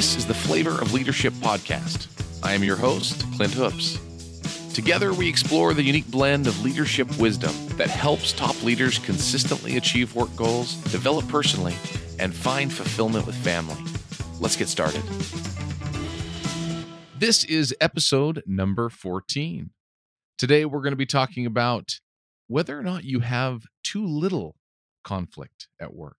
This 0.00 0.16
is 0.16 0.24
the 0.24 0.32
Flavor 0.32 0.80
of 0.80 0.94
Leadership 0.94 1.34
podcast. 1.34 2.08
I 2.42 2.54
am 2.54 2.64
your 2.64 2.76
host, 2.76 3.22
Clint 3.34 3.52
Hoops. 3.52 3.98
Together, 4.72 5.12
we 5.12 5.28
explore 5.28 5.74
the 5.74 5.82
unique 5.82 6.10
blend 6.10 6.46
of 6.46 6.64
leadership 6.64 7.18
wisdom 7.18 7.54
that 7.76 7.90
helps 7.90 8.32
top 8.32 8.62
leaders 8.62 8.98
consistently 8.98 9.76
achieve 9.76 10.14
work 10.14 10.34
goals, 10.36 10.76
develop 10.84 11.28
personally, 11.28 11.74
and 12.18 12.34
find 12.34 12.72
fulfillment 12.72 13.26
with 13.26 13.34
family. 13.34 13.76
Let's 14.40 14.56
get 14.56 14.68
started. 14.68 15.02
This 17.18 17.44
is 17.44 17.76
episode 17.78 18.42
number 18.46 18.88
14. 18.88 19.68
Today, 20.38 20.64
we're 20.64 20.80
going 20.80 20.92
to 20.92 20.96
be 20.96 21.04
talking 21.04 21.44
about 21.44 22.00
whether 22.46 22.78
or 22.78 22.82
not 22.82 23.04
you 23.04 23.20
have 23.20 23.64
too 23.84 24.06
little 24.06 24.56
conflict 25.04 25.68
at 25.78 25.92
work. 25.92 26.16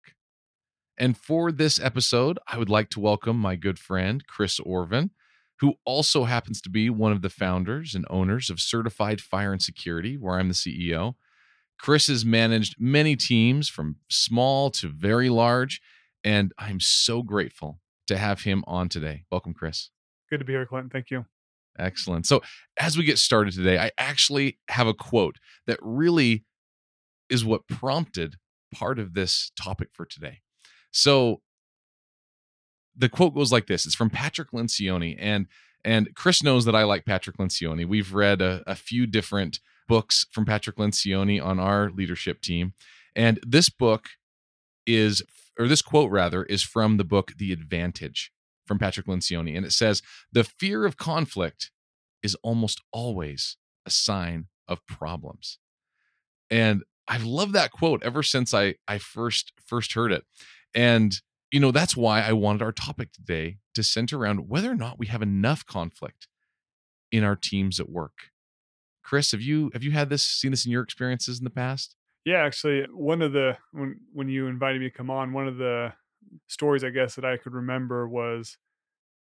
And 1.00 1.16
for 1.16 1.50
this 1.50 1.80
episode, 1.80 2.38
I 2.46 2.58
would 2.58 2.68
like 2.68 2.90
to 2.90 3.00
welcome 3.00 3.38
my 3.38 3.56
good 3.56 3.78
friend, 3.78 4.22
Chris 4.26 4.60
Orvin, 4.60 5.08
who 5.60 5.76
also 5.86 6.24
happens 6.24 6.60
to 6.60 6.68
be 6.68 6.90
one 6.90 7.10
of 7.10 7.22
the 7.22 7.30
founders 7.30 7.94
and 7.94 8.04
owners 8.10 8.50
of 8.50 8.60
Certified 8.60 9.22
Fire 9.22 9.50
and 9.50 9.62
Security, 9.62 10.18
where 10.18 10.38
I'm 10.38 10.48
the 10.48 10.54
CEO. 10.54 11.14
Chris 11.78 12.08
has 12.08 12.26
managed 12.26 12.76
many 12.78 13.16
teams 13.16 13.66
from 13.66 13.96
small 14.10 14.70
to 14.72 14.88
very 14.88 15.30
large, 15.30 15.80
and 16.22 16.52
I'm 16.58 16.80
so 16.80 17.22
grateful 17.22 17.80
to 18.06 18.18
have 18.18 18.42
him 18.42 18.62
on 18.66 18.90
today. 18.90 19.24
Welcome, 19.32 19.54
Chris. 19.54 19.88
Good 20.28 20.40
to 20.40 20.44
be 20.44 20.52
here, 20.52 20.66
Clinton. 20.66 20.90
Thank 20.90 21.10
you. 21.10 21.24
Excellent. 21.78 22.26
So, 22.26 22.42
as 22.78 22.98
we 22.98 23.04
get 23.04 23.16
started 23.16 23.54
today, 23.54 23.78
I 23.78 23.90
actually 23.96 24.58
have 24.68 24.86
a 24.86 24.92
quote 24.92 25.36
that 25.66 25.78
really 25.80 26.44
is 27.30 27.42
what 27.42 27.68
prompted 27.68 28.34
part 28.70 28.98
of 28.98 29.14
this 29.14 29.50
topic 29.56 29.88
for 29.94 30.04
today. 30.04 30.40
So 30.90 31.40
the 32.96 33.08
quote 33.08 33.34
goes 33.34 33.52
like 33.52 33.66
this. 33.66 33.86
It's 33.86 33.94
from 33.94 34.10
Patrick 34.10 34.50
Lencioni. 34.50 35.16
And 35.18 35.46
and 35.84 36.14
Chris 36.14 36.42
knows 36.42 36.66
that 36.66 36.76
I 36.76 36.82
like 36.84 37.06
Patrick 37.06 37.38
Lencioni. 37.38 37.86
We've 37.86 38.12
read 38.12 38.42
a, 38.42 38.62
a 38.66 38.74
few 38.74 39.06
different 39.06 39.60
books 39.88 40.26
from 40.30 40.44
Patrick 40.44 40.76
Lencioni 40.76 41.42
on 41.42 41.58
our 41.58 41.90
leadership 41.90 42.42
team. 42.42 42.74
And 43.16 43.40
this 43.46 43.70
book 43.70 44.10
is, 44.86 45.22
or 45.58 45.66
this 45.66 45.80
quote 45.80 46.10
rather, 46.10 46.44
is 46.44 46.62
from 46.62 46.98
the 46.98 47.04
book 47.04 47.32
The 47.38 47.52
Advantage 47.52 48.30
from 48.66 48.78
Patrick 48.78 49.06
Lencioni. 49.06 49.56
And 49.56 49.64
it 49.64 49.72
says, 49.72 50.02
The 50.30 50.44
fear 50.44 50.84
of 50.84 50.96
conflict 50.96 51.70
is 52.22 52.36
almost 52.42 52.80
always 52.92 53.56
a 53.86 53.90
sign 53.90 54.46
of 54.68 54.86
problems. 54.86 55.58
And 56.50 56.82
I've 57.08 57.24
loved 57.24 57.54
that 57.54 57.72
quote 57.72 58.02
ever 58.02 58.22
since 58.22 58.54
I 58.54 58.76
I 58.86 58.98
first 58.98 59.52
first 59.66 59.94
heard 59.94 60.12
it. 60.12 60.24
And, 60.74 61.14
you 61.50 61.60
know, 61.60 61.70
that's 61.70 61.96
why 61.96 62.22
I 62.22 62.32
wanted 62.32 62.62
our 62.62 62.72
topic 62.72 63.12
today 63.12 63.58
to 63.74 63.82
center 63.82 64.18
around 64.18 64.48
whether 64.48 64.70
or 64.70 64.76
not 64.76 64.98
we 64.98 65.06
have 65.06 65.22
enough 65.22 65.66
conflict 65.66 66.28
in 67.10 67.24
our 67.24 67.36
teams 67.36 67.80
at 67.80 67.88
work. 67.88 68.30
Chris, 69.02 69.32
have 69.32 69.42
you 69.42 69.70
have 69.72 69.82
you 69.82 69.90
had 69.90 70.08
this 70.08 70.22
seen 70.22 70.52
this 70.52 70.64
in 70.64 70.70
your 70.70 70.82
experiences 70.82 71.38
in 71.38 71.44
the 71.44 71.50
past? 71.50 71.96
Yeah, 72.24 72.44
actually, 72.44 72.86
one 72.92 73.22
of 73.22 73.32
the 73.32 73.56
when 73.72 74.00
when 74.12 74.28
you 74.28 74.46
invited 74.46 74.80
me 74.80 74.88
to 74.88 74.96
come 74.96 75.10
on, 75.10 75.32
one 75.32 75.48
of 75.48 75.56
the 75.56 75.92
stories 76.46 76.84
I 76.84 76.90
guess 76.90 77.14
that 77.16 77.24
I 77.24 77.36
could 77.36 77.54
remember 77.54 78.08
was 78.08 78.56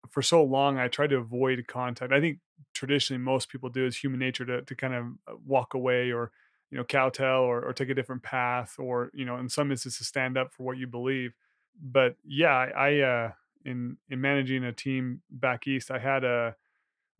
for 0.09 0.21
so 0.21 0.43
long 0.43 0.79
I 0.79 0.87
tried 0.87 1.11
to 1.11 1.17
avoid 1.17 1.65
contact. 1.67 2.13
I 2.13 2.19
think 2.19 2.39
traditionally 2.73 3.21
most 3.21 3.49
people 3.49 3.69
do 3.69 3.85
is 3.85 3.97
human 3.97 4.19
nature 4.19 4.45
to 4.45 4.61
to 4.61 4.75
kind 4.75 4.93
of 4.93 5.05
uh, 5.27 5.37
walk 5.45 5.73
away 5.73 6.11
or 6.11 6.31
you 6.71 6.77
know 6.77 6.83
kowtow 6.83 7.43
or, 7.43 7.61
or 7.63 7.73
take 7.73 7.89
a 7.89 7.93
different 7.93 8.23
path 8.23 8.75
or 8.79 9.11
you 9.13 9.25
know 9.25 9.37
in 9.37 9.49
some 9.49 9.71
instances 9.71 10.07
stand 10.07 10.37
up 10.37 10.53
for 10.53 10.63
what 10.63 10.77
you 10.77 10.87
believe. 10.87 11.33
But 11.81 12.15
yeah 12.23 12.55
i, 12.55 12.89
I 12.89 12.99
uh 12.99 13.31
in 13.65 13.97
in 14.09 14.21
managing 14.21 14.63
a 14.63 14.71
team 14.71 15.21
back 15.29 15.67
east 15.67 15.91
i 15.91 15.99
had 15.99 16.23
a 16.23 16.55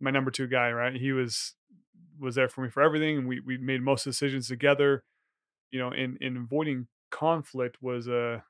my 0.00 0.10
number 0.10 0.30
two 0.30 0.46
guy 0.46 0.70
right? 0.70 0.94
He 0.94 1.12
was 1.12 1.54
was 2.18 2.34
there 2.34 2.48
for 2.48 2.62
me 2.62 2.70
for 2.70 2.82
everything. 2.82 3.18
And 3.18 3.28
we 3.28 3.40
we 3.40 3.58
made 3.58 3.82
most 3.82 4.04
decisions 4.04 4.48
together. 4.48 5.04
You 5.70 5.80
know 5.80 5.90
in 5.92 6.16
in 6.20 6.36
avoiding 6.36 6.88
conflict 7.10 7.78
was 7.80 8.08
a 8.08 8.44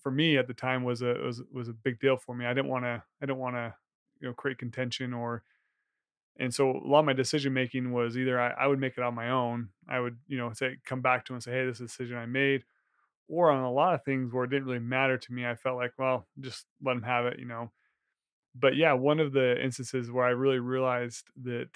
for 0.00 0.10
me 0.10 0.36
at 0.36 0.46
the 0.46 0.54
time 0.54 0.84
was 0.84 1.02
a 1.02 1.14
was 1.14 1.42
was 1.52 1.68
a 1.68 1.72
big 1.72 2.00
deal 2.00 2.16
for 2.16 2.34
me. 2.34 2.46
I 2.46 2.54
didn't 2.54 2.68
want 2.68 2.84
to 2.84 3.02
i 3.22 3.26
didn't 3.26 3.38
want 3.38 3.56
to 3.56 3.74
you 4.20 4.28
know 4.28 4.34
create 4.34 4.58
contention 4.58 5.12
or 5.12 5.42
and 6.38 6.52
so 6.52 6.70
a 6.70 6.88
lot 6.88 7.00
of 7.00 7.04
my 7.04 7.12
decision 7.12 7.52
making 7.52 7.92
was 7.92 8.16
either 8.16 8.40
I, 8.40 8.50
I, 8.50 8.66
would 8.66 8.80
make 8.80 8.98
it 8.98 9.04
on 9.04 9.14
my 9.14 9.30
own 9.30 9.68
i 9.88 10.00
would 10.00 10.16
you 10.26 10.36
know 10.36 10.52
say 10.52 10.76
come 10.84 11.00
back 11.00 11.24
to 11.24 11.32
him 11.32 11.36
and 11.36 11.42
say 11.42 11.52
hey 11.52 11.66
this 11.66 11.76
is 11.76 11.82
a 11.82 11.84
decision 11.84 12.16
i 12.16 12.26
made 12.26 12.64
or 13.28 13.50
on 13.50 13.64
a 13.64 13.72
lot 13.72 13.94
of 13.94 14.04
things 14.04 14.32
where 14.32 14.44
it 14.44 14.50
didn't 14.50 14.66
really 14.66 14.78
matter 14.78 15.16
to 15.16 15.32
me 15.32 15.46
i 15.46 15.54
felt 15.54 15.76
like 15.76 15.92
well 15.98 16.26
just 16.40 16.66
let 16.82 16.96
him 16.96 17.02
have 17.02 17.26
it 17.26 17.38
you 17.38 17.46
know? 17.46 17.70
But 18.54 18.76
yeah 18.76 18.92
one 18.92 19.20
of 19.20 19.32
the 19.32 19.62
instances 19.62 20.10
where 20.10 20.24
i 20.24 20.30
really 20.30 20.60
realized 20.60 21.24
that 21.42 21.68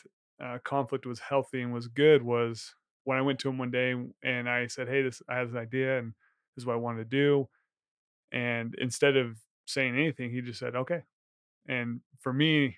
uh, 0.42 0.58
conflict 0.64 1.06
was 1.06 1.18
healthy 1.18 1.62
and 1.62 1.72
was 1.72 1.88
good 1.88 2.22
was 2.22 2.74
when 3.04 3.18
i 3.18 3.22
went 3.22 3.38
to 3.40 3.48
him 3.48 3.58
one 3.58 3.70
day 3.70 3.94
and 4.22 4.48
i 4.48 4.66
said 4.66 4.88
hey 4.88 5.02
this 5.02 5.20
i 5.28 5.36
have 5.36 5.52
this 5.52 5.60
idea 5.60 5.98
and 5.98 6.12
this 6.54 6.62
is 6.62 6.66
what 6.66 6.74
i 6.74 6.76
wanted 6.76 6.98
to 6.98 7.16
do 7.16 7.48
and 8.32 8.74
instead 8.78 9.16
of 9.16 9.36
saying 9.68 9.94
anything 9.94 10.30
he 10.30 10.40
just 10.40 10.58
said 10.58 10.74
okay. 10.74 11.02
And 11.68 12.00
for 12.18 12.32
me 12.32 12.76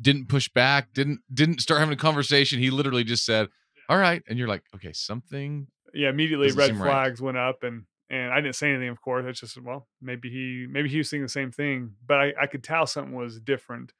didn't 0.00 0.28
push 0.28 0.48
back, 0.48 0.92
didn't 0.92 1.20
didn't 1.32 1.60
start 1.60 1.80
having 1.80 1.92
a 1.94 1.96
conversation. 1.96 2.58
He 2.58 2.70
literally 2.70 3.04
just 3.04 3.24
said, 3.24 3.48
"All 3.88 3.98
right," 3.98 4.22
and 4.28 4.38
you're 4.38 4.48
like, 4.48 4.62
"Okay, 4.74 4.92
something." 4.92 5.66
Yeah, 5.92 6.08
immediately 6.10 6.52
red 6.52 6.76
flags 6.76 7.20
right. 7.20 7.26
went 7.26 7.38
up, 7.38 7.62
and 7.62 7.84
and 8.10 8.32
I 8.32 8.40
didn't 8.40 8.56
say 8.56 8.70
anything. 8.70 8.88
Of 8.88 9.00
course, 9.00 9.24
it's 9.26 9.40
just 9.40 9.54
said, 9.54 9.64
well, 9.64 9.86
maybe 10.02 10.28
he 10.28 10.66
maybe 10.68 10.88
he 10.88 10.98
was 10.98 11.08
thinking 11.08 11.24
the 11.24 11.28
same 11.28 11.52
thing, 11.52 11.94
but 12.06 12.18
I 12.18 12.32
I 12.42 12.46
could 12.46 12.64
tell 12.64 12.86
something 12.86 13.14
was 13.14 13.40
different. 13.40 13.92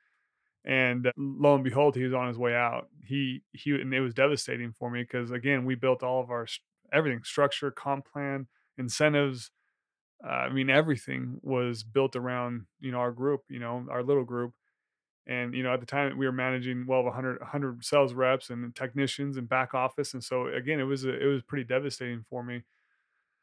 And 0.65 1.07
uh, 1.07 1.13
lo 1.17 1.55
and 1.55 1.65
behold, 1.65 1.95
he 1.97 2.03
was 2.03 2.13
on 2.13 2.29
his 2.29 2.37
way 2.37 2.55
out. 2.55 2.89
He 3.07 3.43
he 3.53 3.71
and 3.71 3.95
it 3.95 4.01
was 4.01 4.13
devastating 4.13 4.73
for 4.73 4.91
me 4.91 5.03
because 5.03 5.31
again, 5.31 5.65
we 5.65 5.77
built 5.77 6.03
all 6.03 6.21
of 6.21 6.31
our 6.31 6.47
everything 6.93 7.23
structure, 7.23 7.71
comp 7.71 8.11
plan, 8.11 8.49
incentives. 8.77 9.53
Uh, 10.23 10.33
I 10.33 10.49
mean, 10.51 10.69
everything 10.69 11.39
was 11.43 11.83
built 11.85 12.17
around 12.17 12.67
you 12.81 12.91
know 12.91 12.99
our 12.99 13.13
group, 13.13 13.43
you 13.49 13.61
know 13.61 13.87
our 13.91 14.03
little 14.03 14.25
group, 14.25 14.53
and 15.31 15.55
you 15.55 15.63
know 15.63 15.73
at 15.73 15.81
the 15.81 15.87
time 15.87 16.19
we 16.19 16.27
were 16.27 16.33
managing 16.33 16.85
well 16.87 17.05
100 17.05 17.41
100 17.41 17.85
sales 17.85 18.13
reps 18.13 18.51
and 18.51 18.75
technicians 18.75 19.37
and 19.37 19.49
back 19.49 19.73
office. 19.73 20.13
And 20.13 20.23
so 20.23 20.49
again 20.49 20.81
it 20.81 20.85
was 20.85 21.05
a, 21.05 21.19
it 21.19 21.27
was 21.27 21.43
pretty 21.43 21.65
devastating 21.65 22.25
for 22.29 22.43
me. 22.43 22.65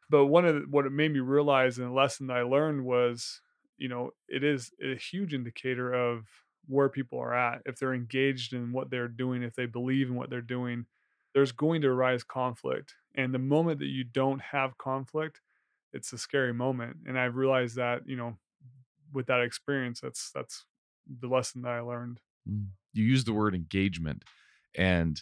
But 0.10 0.26
one 0.28 0.46
of 0.46 0.56
the, 0.56 0.62
what 0.70 0.86
it 0.86 0.92
made 0.92 1.14
me 1.14 1.20
realize 1.20 1.78
and 1.78 1.88
the 1.88 1.92
lesson 1.92 2.28
that 2.28 2.38
i 2.38 2.42
learned 2.44 2.86
was 2.86 3.42
you 3.78 3.88
know 3.88 4.12
it 4.28 4.44
is 4.44 4.72
a 4.84 4.96
huge 4.96 5.34
indicator 5.34 5.94
of 5.94 6.28
where 6.68 6.90
people 6.90 7.20
are 7.20 7.34
at. 7.34 7.62
If 7.66 7.80
they're 7.80 7.94
engaged 7.94 8.52
in 8.52 8.74
what 8.74 8.90
they're 8.90 9.08
doing 9.08 9.42
if 9.42 9.56
they 9.56 9.66
believe 9.66 10.10
in 10.10 10.16
what 10.16 10.30
they're 10.30 10.42
doing 10.42 10.86
there's 11.34 11.52
going 11.52 11.82
to 11.82 11.88
arise 11.88 12.24
conflict. 12.24 12.96
And 13.16 13.34
the 13.34 13.40
moment 13.40 13.80
that 13.80 13.88
you 13.88 14.04
don't 14.04 14.42
have 14.42 14.78
conflict 14.78 15.40
it's 15.94 16.12
a 16.12 16.18
scary 16.18 16.54
moment. 16.54 16.98
And 17.08 17.18
i've 17.18 17.38
realized 17.38 17.78
that 17.78 18.02
you 18.06 18.18
know 18.18 18.38
with 19.14 19.28
that 19.28 19.42
experience 19.42 20.02
that's 20.02 20.32
that's 20.32 20.66
the 21.08 21.28
lesson 21.28 21.62
that 21.64 21.72
I 21.72 21.82
learned. 21.82 22.20
Mm. 22.50 22.68
You 22.94 23.04
use 23.04 23.24
the 23.26 23.34
word 23.34 23.54
engagement, 23.54 24.24
and 24.76 25.22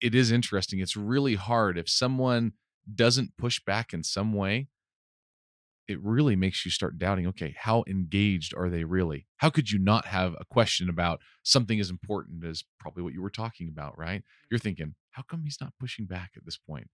it 0.00 0.14
is 0.14 0.30
interesting. 0.30 0.80
It's 0.80 0.96
really 0.96 1.34
hard 1.34 1.78
if 1.78 1.88
someone 1.88 2.52
doesn't 2.92 3.36
push 3.36 3.60
back 3.64 3.92
in 3.92 4.02
some 4.02 4.32
way. 4.32 4.68
It 5.86 6.02
really 6.02 6.36
makes 6.36 6.64
you 6.64 6.70
start 6.70 6.98
doubting 6.98 7.26
okay, 7.28 7.54
how 7.58 7.82
engaged 7.88 8.54
are 8.54 8.68
they 8.68 8.84
really? 8.84 9.26
How 9.38 9.48
could 9.48 9.70
you 9.70 9.78
not 9.78 10.04
have 10.06 10.34
a 10.38 10.44
question 10.44 10.88
about 10.90 11.20
something 11.42 11.80
as 11.80 11.88
important 11.88 12.44
as 12.44 12.62
probably 12.78 13.02
what 13.02 13.14
you 13.14 13.22
were 13.22 13.30
talking 13.30 13.68
about, 13.68 13.96
right? 13.98 14.22
You're 14.50 14.58
thinking, 14.58 14.94
how 15.12 15.22
come 15.22 15.44
he's 15.44 15.60
not 15.60 15.72
pushing 15.80 16.04
back 16.04 16.32
at 16.36 16.44
this 16.44 16.58
point? 16.58 16.88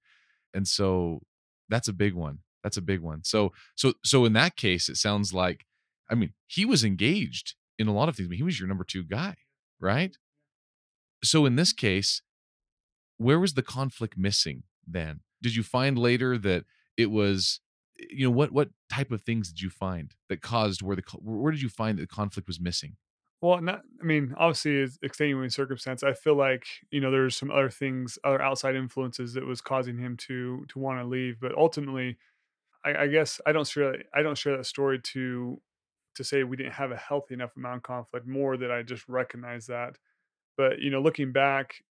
And 0.55 0.69
so 0.69 1.22
that's 1.69 1.88
a 1.88 1.93
big 1.93 2.14
one. 2.14 2.38
That's 2.62 2.76
a 2.76 2.82
big 2.82 3.00
one. 3.00 3.25
So 3.25 3.52
so 3.75 3.94
so 4.05 4.25
in 4.25 4.32
that 4.34 4.56
case, 4.56 4.88
it 4.88 4.96
sounds 4.96 5.34
like 5.34 5.67
I 6.08 6.14
mean, 6.14 6.32
he 6.46 6.64
was 6.64 6.84
engaged 6.84 7.55
in 7.78 7.88
a 7.88 7.94
lot 7.94 8.08
of 8.08 8.16
things. 8.16 8.28
But 8.28 8.36
he 8.36 8.42
was 8.42 8.58
your 8.58 8.68
number 8.68 8.84
two 8.84 9.04
guy, 9.04 9.36
right? 9.80 10.16
So 11.22 11.46
in 11.46 11.56
this 11.56 11.72
case, 11.72 12.22
where 13.16 13.38
was 13.38 13.54
the 13.54 13.62
conflict 13.62 14.16
missing 14.16 14.64
then? 14.86 15.20
Did 15.42 15.56
you 15.56 15.62
find 15.62 15.98
later 15.98 16.38
that 16.38 16.64
it 16.96 17.10
was 17.10 17.60
eh, 18.00 18.06
you 18.10 18.24
know 18.26 18.30
what 18.30 18.52
what 18.52 18.70
type 18.90 19.10
of 19.10 19.22
things 19.22 19.48
did 19.48 19.60
you 19.60 19.70
find 19.70 20.14
that 20.28 20.42
caused 20.42 20.82
where 20.82 20.96
the 20.96 21.02
where 21.20 21.52
did 21.52 21.62
you 21.62 21.68
find 21.68 21.98
that 21.98 22.02
the 22.02 22.14
conflict 22.14 22.46
was 22.48 22.60
missing? 22.60 22.96
Well, 23.40 23.60
not 23.60 23.82
I 24.00 24.04
mean, 24.04 24.34
obviously 24.38 24.78
it's 24.78 24.98
extenuating 25.02 25.50
circumstance. 25.50 26.02
I 26.02 26.14
feel 26.14 26.34
like, 26.34 26.64
you 26.90 27.00
know, 27.00 27.10
there's 27.10 27.36
some 27.36 27.50
other 27.50 27.70
things, 27.70 28.18
other 28.24 28.40
outside 28.40 28.74
influences 28.74 29.34
that 29.34 29.44
was 29.46 29.60
causing 29.60 29.98
him 29.98 30.16
to 30.28 30.64
to 30.68 30.78
want 30.78 31.00
to 31.00 31.06
leave. 31.06 31.40
But 31.40 31.54
ultimately, 31.56 32.16
I, 32.84 32.94
I 33.02 33.06
guess 33.08 33.40
I 33.46 33.52
don't 33.52 33.66
share 33.66 33.96
I 34.14 34.22
don't 34.22 34.38
share 34.38 34.56
that 34.56 34.66
story 34.66 35.00
to 35.12 35.60
to 36.14 36.25
say 36.25 36.44
we 36.44 36.56
didn't 36.56 36.72
have 36.72 36.90
a 36.93 36.96
healthy 36.96 37.34
enough 37.34 37.56
amount 37.56 37.78
of 37.78 37.82
conflict, 37.82 38.26
more 38.26 38.56
that 38.56 38.70
I 38.70 38.82
just 38.82 39.08
recognize 39.08 39.66
that. 39.66 39.99
But, 40.56 40.81
you 40.81 40.90
know, 40.90 41.02
looking 41.02 41.32
back, 41.32 41.84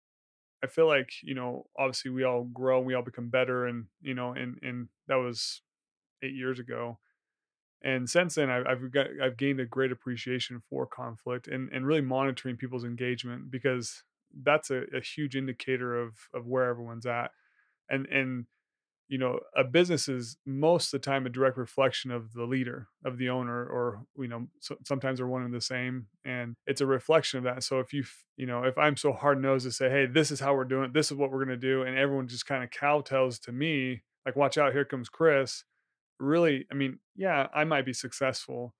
I 0.64 0.68
feel 0.68 0.88
like, 0.88 1.14
you 1.24 1.36
know, 1.36 1.68
obviously 1.78 2.12
we 2.12 2.24
all 2.24 2.46
grow, 2.46 2.82
we 2.82 2.94
all 2.96 3.04
become 3.04 3.30
better. 3.30 3.66
And, 3.68 3.88
you 4.02 4.14
know, 4.14 4.34
and, 4.34 4.60
and 4.64 4.90
that 5.08 5.16
was 5.16 5.62
eight 6.24 6.36
years 6.36 6.60
ago. 6.60 7.00
and 7.82 8.10
since 8.10 8.36
then 8.36 8.50
I've, 8.50 8.66
I've 8.68 8.92
got 8.92 9.08
I've 9.22 9.38
gained 9.38 9.60
a 9.60 9.66
great 9.66 9.92
appreciation 9.92 10.62
for 10.70 10.86
conflict 10.86 11.48
and 11.48 11.70
and 11.72 11.86
really 11.86 12.02
monitoring 12.02 12.58
people's 12.58 12.84
engagement 12.84 13.50
because 13.50 14.04
that's 14.44 14.70
a, 14.70 14.84
a 14.96 15.02
huge 15.02 15.36
indicator 15.36 16.00
of 16.00 16.30
of 16.34 16.48
where 16.48 16.66
everyone's 16.70 17.06
at 17.06 17.32
and 17.90 18.06
and 18.08 18.48
you 19.12 19.18
know 19.18 19.38
a 19.58 19.64
business 19.64 20.08
is 20.08 20.38
most 20.46 20.94
of 20.94 21.02
the 21.02 21.06
time 21.06 21.26
a 21.26 21.30
direct 21.30 21.58
reflection 21.58 22.12
of 22.12 22.32
the 22.32 22.46
leader 22.46 22.88
of 23.04 23.18
the 23.18 23.30
owner 23.30 23.66
or 23.66 24.06
you 24.18 24.30
know 24.30 24.48
so, 24.62 24.78
sometimes 24.88 25.20
they're 25.20 25.28
one 25.28 25.44
and 25.44 25.54
the 25.54 25.60
same 25.60 26.08
and 26.24 26.56
it's 26.66 26.80
a 26.80 26.86
reflection 26.86 27.38
of 27.38 27.44
that. 27.44 27.62
So 27.62 27.82
if 27.82 27.92
you 27.92 28.06
you 28.38 28.48
know 28.48 28.64
if 28.64 28.78
i'm 28.78 28.98
so 28.98 29.12
hard 29.12 29.40
nosed 29.40 29.66
to 29.66 29.72
say 29.72 29.90
hey 29.90 30.06
this 30.08 30.32
is 30.32 30.40
how 30.40 30.56
we're 30.56 30.64
doing 30.64 30.86
it 30.86 30.94
this 30.94 31.12
is 31.12 31.18
what 31.18 31.30
we're 31.30 31.46
going 31.46 31.60
to 31.60 31.68
do 31.68 31.84
and 31.84 31.98
everyone 31.98 32.28
just 32.28 32.48
kind 32.48 32.64
of 32.64 32.72
kowtows 32.72 33.40
to 33.40 33.52
me 33.52 34.02
like 34.26 34.36
watch 34.36 34.58
out 34.58 34.74
here 34.74 34.86
comes 34.86 35.10
chris 35.10 35.64
really 36.20 36.66
i 36.72 36.74
mean 36.74 36.98
yeah 37.16 37.48
i 37.54 37.64
might 37.64 37.86
be 37.86 37.94
successful 37.94 38.74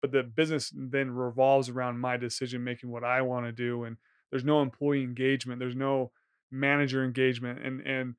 but 0.00 0.12
the 0.12 0.22
business 0.22 0.72
then 0.76 1.10
revolves 1.10 1.68
around 1.68 1.98
my 1.98 2.16
decision 2.16 2.62
making 2.62 2.90
what 2.90 3.02
i 3.02 3.20
want 3.22 3.44
to 3.46 3.52
do 3.52 3.82
and 3.84 3.96
there's 4.30 4.44
no 4.44 4.62
employee 4.62 5.02
engagement 5.02 5.58
there's 5.58 5.74
no 5.74 6.12
manager 6.52 7.04
engagement 7.04 7.58
and 7.64 7.80
and 7.80 8.14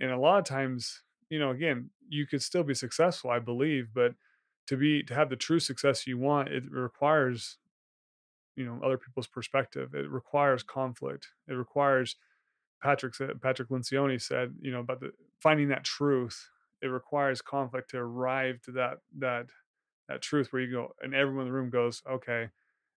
and 0.00 0.10
a 0.10 0.18
lot 0.18 0.38
of 0.38 0.44
times 0.44 1.02
you 1.30 1.38
know 1.38 1.50
again 1.50 1.90
you 2.08 2.26
could 2.26 2.42
still 2.42 2.62
be 2.64 2.74
successful 2.74 3.30
i 3.30 3.38
believe 3.38 3.88
but 3.94 4.14
to 4.66 4.76
be 4.76 5.02
to 5.02 5.14
have 5.14 5.30
the 5.30 5.36
true 5.36 5.58
success 5.60 6.06
you 6.06 6.18
want 6.18 6.48
it 6.48 6.64
requires 6.70 7.58
you 8.58 8.66
know 8.66 8.80
other 8.84 8.98
people's 8.98 9.28
perspective. 9.28 9.94
It 9.94 10.10
requires 10.10 10.62
conflict. 10.62 11.28
It 11.46 11.54
requires 11.54 12.16
patrick 12.82 13.14
said 13.14 13.40
patrick 13.42 13.68
lencioni 13.70 14.20
said 14.20 14.54
you 14.60 14.70
know 14.70 14.80
about 14.80 15.00
the 15.00 15.12
finding 15.40 15.68
that 15.68 15.84
truth. 15.84 16.50
It 16.82 16.88
requires 16.88 17.40
conflict 17.40 17.90
to 17.90 17.98
arrive 17.98 18.60
to 18.62 18.72
that 18.72 18.98
that 19.18 19.46
that 20.08 20.22
truth 20.22 20.52
where 20.52 20.62
you 20.62 20.72
go 20.72 20.94
and 21.00 21.14
everyone 21.14 21.46
in 21.46 21.52
the 21.52 21.58
room 21.58 21.70
goes 21.70 22.02
okay 22.10 22.48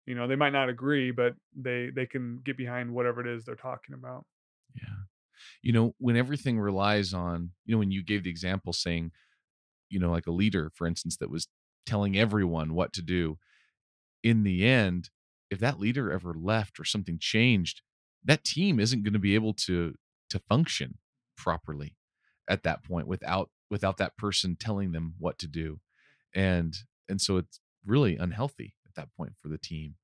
you 0.06 0.16
know 0.16 0.28
they 0.28 0.36
might 0.36 0.54
not 0.54 0.70
agree 0.70 1.12
but 1.12 1.36
they 1.56 1.90
they 1.94 2.06
can 2.06 2.40
get 2.44 2.58
behind 2.58 2.92
whatever 2.92 3.22
it 3.22 3.28
is 3.28 3.46
they're 3.46 3.56
talking 3.56 3.94
about. 3.94 4.26
Yeah 4.76 5.11
you 5.62 5.72
know 5.72 5.94
when 5.98 6.16
everything 6.16 6.60
relies 6.60 7.14
on 7.14 7.52
you 7.66 7.74
know 7.74 7.80
when 7.80 7.92
you 7.92 8.04
gave 8.04 8.24
the 8.24 8.30
example 8.30 8.74
saying 8.74 9.12
you 9.90 10.00
know 10.00 10.12
like 10.12 10.28
a 10.28 10.32
leader 10.32 10.72
for 10.74 10.88
instance 10.88 11.18
that 11.18 11.30
was 11.30 11.48
telling 11.86 12.18
everyone 12.18 12.74
what 12.74 12.94
to 12.94 13.02
do 13.02 13.38
in 14.24 14.44
the 14.44 14.66
end 14.66 15.10
if 15.50 15.60
that 15.60 15.80
leader 15.80 16.12
ever 16.12 16.34
left 16.34 16.80
or 16.80 16.86
something 16.86 17.18
changed 17.20 17.82
that 18.24 18.44
team 18.44 18.80
isn't 18.80 19.04
going 19.04 19.14
to 19.14 19.20
be 19.20 19.36
able 19.36 19.54
to 19.54 19.96
to 20.30 20.40
function 20.40 20.98
properly 21.38 21.96
at 22.48 22.64
that 22.64 22.84
point 22.84 23.08
without 23.08 23.50
without 23.70 23.98
that 23.98 24.18
person 24.18 24.56
telling 24.60 24.92
them 24.92 25.16
what 25.18 25.38
to 25.40 25.48
do. 25.48 25.80
And 26.34 26.76
and 27.10 27.20
so 27.20 27.38
it's 27.38 27.60
really 27.86 28.18
unhealthy 28.18 28.76
at 28.86 28.96
that 28.96 29.10
point 29.16 29.34
for 29.42 29.48
the 29.48 29.58
team. 29.58 29.96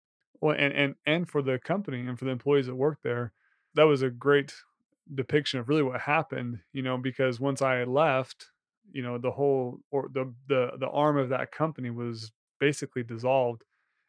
Well 0.42 0.56
and 0.58 0.74
and 0.74 0.96
and 1.06 1.30
for 1.30 1.42
the 1.42 1.60
company 1.60 2.00
and 2.06 2.18
for 2.18 2.26
the 2.26 2.32
employees 2.32 2.68
that 2.68 2.76
work 2.76 3.00
there 3.04 3.34
that 3.76 3.84
was 3.84 4.02
a 4.02 4.10
great 4.10 4.54
depiction 5.16 5.60
of 5.60 5.70
really 5.70 5.84
what 5.84 6.02
happened 6.02 6.60
you 6.74 6.82
know 6.82 6.98
because 6.98 7.40
once 7.40 7.62
i 7.62 7.84
left 7.84 8.52
you 8.92 9.02
know 9.02 9.18
the 9.18 9.32
whole 9.32 9.80
or 9.92 10.10
the 10.14 10.34
the 10.48 10.72
the 10.80 10.90
arm 10.90 11.18
of 11.18 11.30
that 11.30 11.52
company 11.52 11.90
was 11.90 12.32
basically 12.60 13.04
dissolved. 13.04 13.64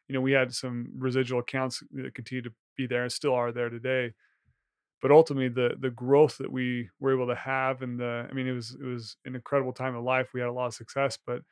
You 0.07 0.13
know 0.15 0.21
we 0.21 0.31
had 0.31 0.53
some 0.53 0.91
residual 0.95 1.39
accounts 1.41 1.83
that 1.91 2.15
continue 2.15 2.41
to 2.43 2.53
be 2.75 2.87
there 2.87 3.03
and 3.03 3.11
still 3.11 3.33
are 3.33 3.51
there 3.51 3.69
today. 3.69 4.13
But 5.01 5.11
ultimately 5.11 5.49
the 5.49 5.75
the 5.79 5.91
growth 5.91 6.37
that 6.39 6.51
we 6.51 6.89
were 6.99 7.13
able 7.13 7.27
to 7.27 7.35
have 7.35 7.81
and 7.81 7.99
the 7.99 8.27
i 8.29 8.33
mean 8.33 8.47
it 8.47 8.53
was 8.53 8.75
it 8.75 8.85
was 8.85 9.17
an 9.25 9.35
incredible 9.35 9.73
time 9.73 9.95
of 9.95 10.03
life. 10.03 10.33
We 10.33 10.41
had 10.41 10.49
a 10.49 10.53
lot 10.53 10.67
of 10.67 10.73
success 10.73 11.17
but 11.25 11.43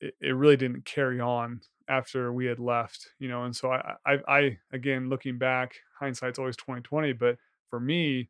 it, 0.00 0.14
it 0.20 0.32
really 0.32 0.56
didn't 0.56 0.84
carry 0.84 1.20
on 1.20 1.60
after 1.88 2.32
we 2.32 2.46
had 2.46 2.58
left 2.60 3.08
you 3.18 3.28
know 3.28 3.44
and 3.44 3.54
so 3.54 3.70
I, 3.72 3.96
I 4.06 4.18
i 4.28 4.58
again 4.70 5.08
looking 5.08 5.36
back 5.38 5.76
hindsight's 5.98 6.38
always 6.38 6.56
2020 6.56 7.12
but 7.12 7.38
for 7.72 7.80
me 7.80 8.28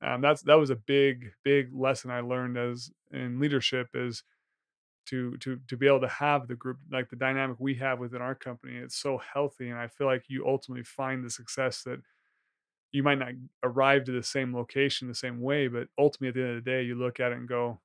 um, 0.00 0.22
that's 0.22 0.40
that 0.44 0.54
was 0.54 0.70
a 0.70 0.76
big 0.76 1.30
big 1.44 1.74
lesson 1.74 2.10
i 2.10 2.20
learned 2.20 2.56
as 2.56 2.90
in 3.10 3.38
leadership 3.38 3.88
is 3.92 4.24
to 5.04 5.36
to 5.36 5.60
to 5.68 5.76
be 5.76 5.86
able 5.86 6.00
to 6.00 6.08
have 6.08 6.48
the 6.48 6.54
group 6.54 6.78
like 6.90 7.10
the 7.10 7.16
dynamic 7.16 7.58
we 7.60 7.74
have 7.74 7.98
within 7.98 8.22
our 8.22 8.34
company 8.34 8.78
it's 8.78 8.96
so 8.96 9.18
healthy 9.18 9.68
and 9.68 9.78
i 9.78 9.86
feel 9.86 10.06
like 10.06 10.24
you 10.28 10.46
ultimately 10.46 10.82
find 10.82 11.22
the 11.22 11.28
success 11.28 11.82
that 11.82 12.00
you 12.92 13.02
might 13.02 13.18
not 13.18 13.32
arrive 13.62 14.04
to 14.04 14.12
the 14.12 14.22
same 14.22 14.54
location 14.56 15.06
the 15.06 15.14
same 15.14 15.38
way 15.38 15.68
but 15.68 15.88
ultimately 15.98 16.28
at 16.28 16.34
the 16.34 16.40
end 16.40 16.58
of 16.58 16.64
the 16.64 16.70
day 16.70 16.82
you 16.82 16.94
look 16.94 17.20
at 17.20 17.32
it 17.32 17.36
and 17.36 17.46
go 17.46 17.78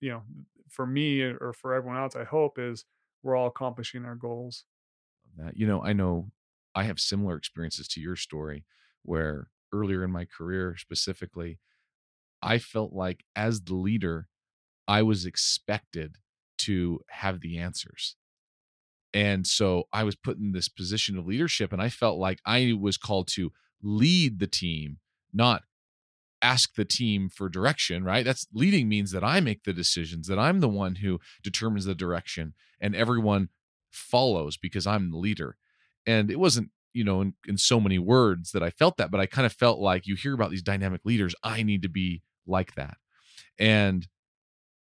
you 0.00 0.10
know 0.10 0.22
for 0.68 0.86
me 0.86 1.22
or 1.22 1.52
for 1.52 1.74
everyone 1.74 1.98
else 1.98 2.14
i 2.14 2.22
hope 2.24 2.56
is 2.56 2.84
we're 3.24 3.36
all 3.36 3.46
accomplishing 3.48 4.04
our 4.04 4.14
goals. 4.14 4.64
That. 5.38 5.56
You 5.56 5.66
know 5.66 5.82
i 5.82 5.92
know 5.92 6.30
i 6.76 6.84
have 6.84 7.00
similar 7.00 7.36
experiences 7.36 7.88
to 7.88 8.00
your 8.00 8.16
story 8.16 8.64
where 9.02 9.48
earlier 9.74 10.04
in 10.04 10.10
my 10.10 10.24
career 10.24 10.76
specifically 10.76 11.58
i 12.42 12.58
felt 12.58 12.92
like 12.92 13.24
as 13.34 13.62
the 13.62 13.74
leader 13.74 14.28
i 14.86 15.02
was 15.02 15.26
expected 15.26 16.16
to 16.56 17.00
have 17.08 17.40
the 17.40 17.58
answers 17.58 18.16
and 19.12 19.46
so 19.46 19.84
i 19.92 20.04
was 20.04 20.16
put 20.16 20.38
in 20.38 20.52
this 20.52 20.68
position 20.68 21.18
of 21.18 21.26
leadership 21.26 21.72
and 21.72 21.82
i 21.82 21.88
felt 21.88 22.18
like 22.18 22.40
i 22.46 22.72
was 22.78 22.96
called 22.96 23.26
to 23.26 23.52
lead 23.82 24.38
the 24.38 24.46
team 24.46 24.98
not 25.32 25.64
ask 26.44 26.74
the 26.74 26.84
team 26.84 27.30
for 27.30 27.48
direction, 27.48 28.04
right? 28.04 28.24
That's 28.24 28.46
leading 28.52 28.86
means 28.86 29.12
that 29.12 29.24
I 29.24 29.40
make 29.40 29.64
the 29.64 29.72
decisions, 29.72 30.28
that 30.28 30.38
I'm 30.38 30.60
the 30.60 30.68
one 30.68 30.96
who 30.96 31.18
determines 31.42 31.86
the 31.86 31.94
direction 31.94 32.52
and 32.80 32.94
everyone 32.94 33.48
follows 33.90 34.58
because 34.58 34.86
I'm 34.86 35.10
the 35.10 35.16
leader. 35.16 35.56
And 36.06 36.30
it 36.30 36.38
wasn't, 36.38 36.68
you 36.94 37.04
know, 37.04 37.20
in, 37.20 37.34
in 37.46 37.58
so 37.58 37.80
many 37.80 37.98
words 37.98 38.52
that 38.52 38.62
I 38.62 38.70
felt 38.70 38.96
that, 38.96 39.10
but 39.10 39.20
I 39.20 39.26
kind 39.26 39.44
of 39.44 39.52
felt 39.52 39.78
like 39.78 40.06
you 40.06 40.14
hear 40.14 40.32
about 40.32 40.50
these 40.50 40.62
dynamic 40.62 41.02
leaders, 41.04 41.34
I 41.42 41.62
need 41.62 41.82
to 41.82 41.88
be 41.88 42.22
like 42.46 42.74
that. 42.76 42.96
And 43.58 44.06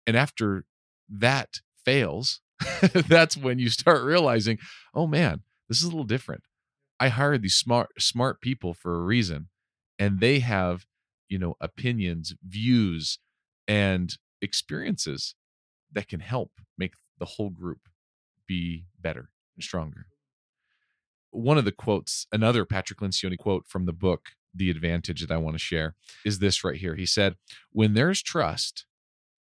and 0.06 0.16
after 0.16 0.64
that 1.08 1.60
fails, 1.84 2.40
that's 3.08 3.36
when 3.36 3.58
you 3.58 3.68
start 3.68 4.02
realizing, 4.02 4.58
oh 4.94 5.06
man, 5.06 5.42
this 5.68 5.78
is 5.78 5.84
a 5.84 5.88
little 5.88 6.04
different. 6.04 6.42
I 6.98 7.08
hired 7.08 7.42
these 7.42 7.56
smart 7.56 7.90
smart 8.00 8.40
people 8.40 8.74
for 8.74 8.96
a 8.96 9.02
reason 9.02 9.48
and 10.00 10.18
they 10.18 10.40
have 10.40 10.86
you 11.28 11.38
know 11.38 11.54
opinions 11.60 12.34
views 12.44 13.18
and 13.68 14.16
experiences 14.42 15.36
that 15.92 16.08
can 16.08 16.20
help 16.20 16.52
make 16.76 16.94
the 17.18 17.24
whole 17.24 17.50
group 17.50 17.88
be 18.48 18.86
better 19.00 19.30
and 19.54 19.62
stronger 19.62 20.06
one 21.30 21.58
of 21.58 21.64
the 21.64 21.72
quotes 21.72 22.26
another 22.32 22.64
patrick 22.64 23.00
lencioni 23.00 23.38
quote 23.38 23.66
from 23.66 23.86
the 23.86 23.92
book 23.92 24.30
the 24.54 24.70
advantage 24.70 25.20
that 25.20 25.30
i 25.30 25.36
want 25.36 25.54
to 25.54 25.58
share 25.58 25.94
is 26.24 26.38
this 26.38 26.64
right 26.64 26.76
here. 26.76 26.96
He 26.96 27.06
said 27.06 27.36
when 27.70 27.94
there's 27.94 28.22
trust 28.22 28.84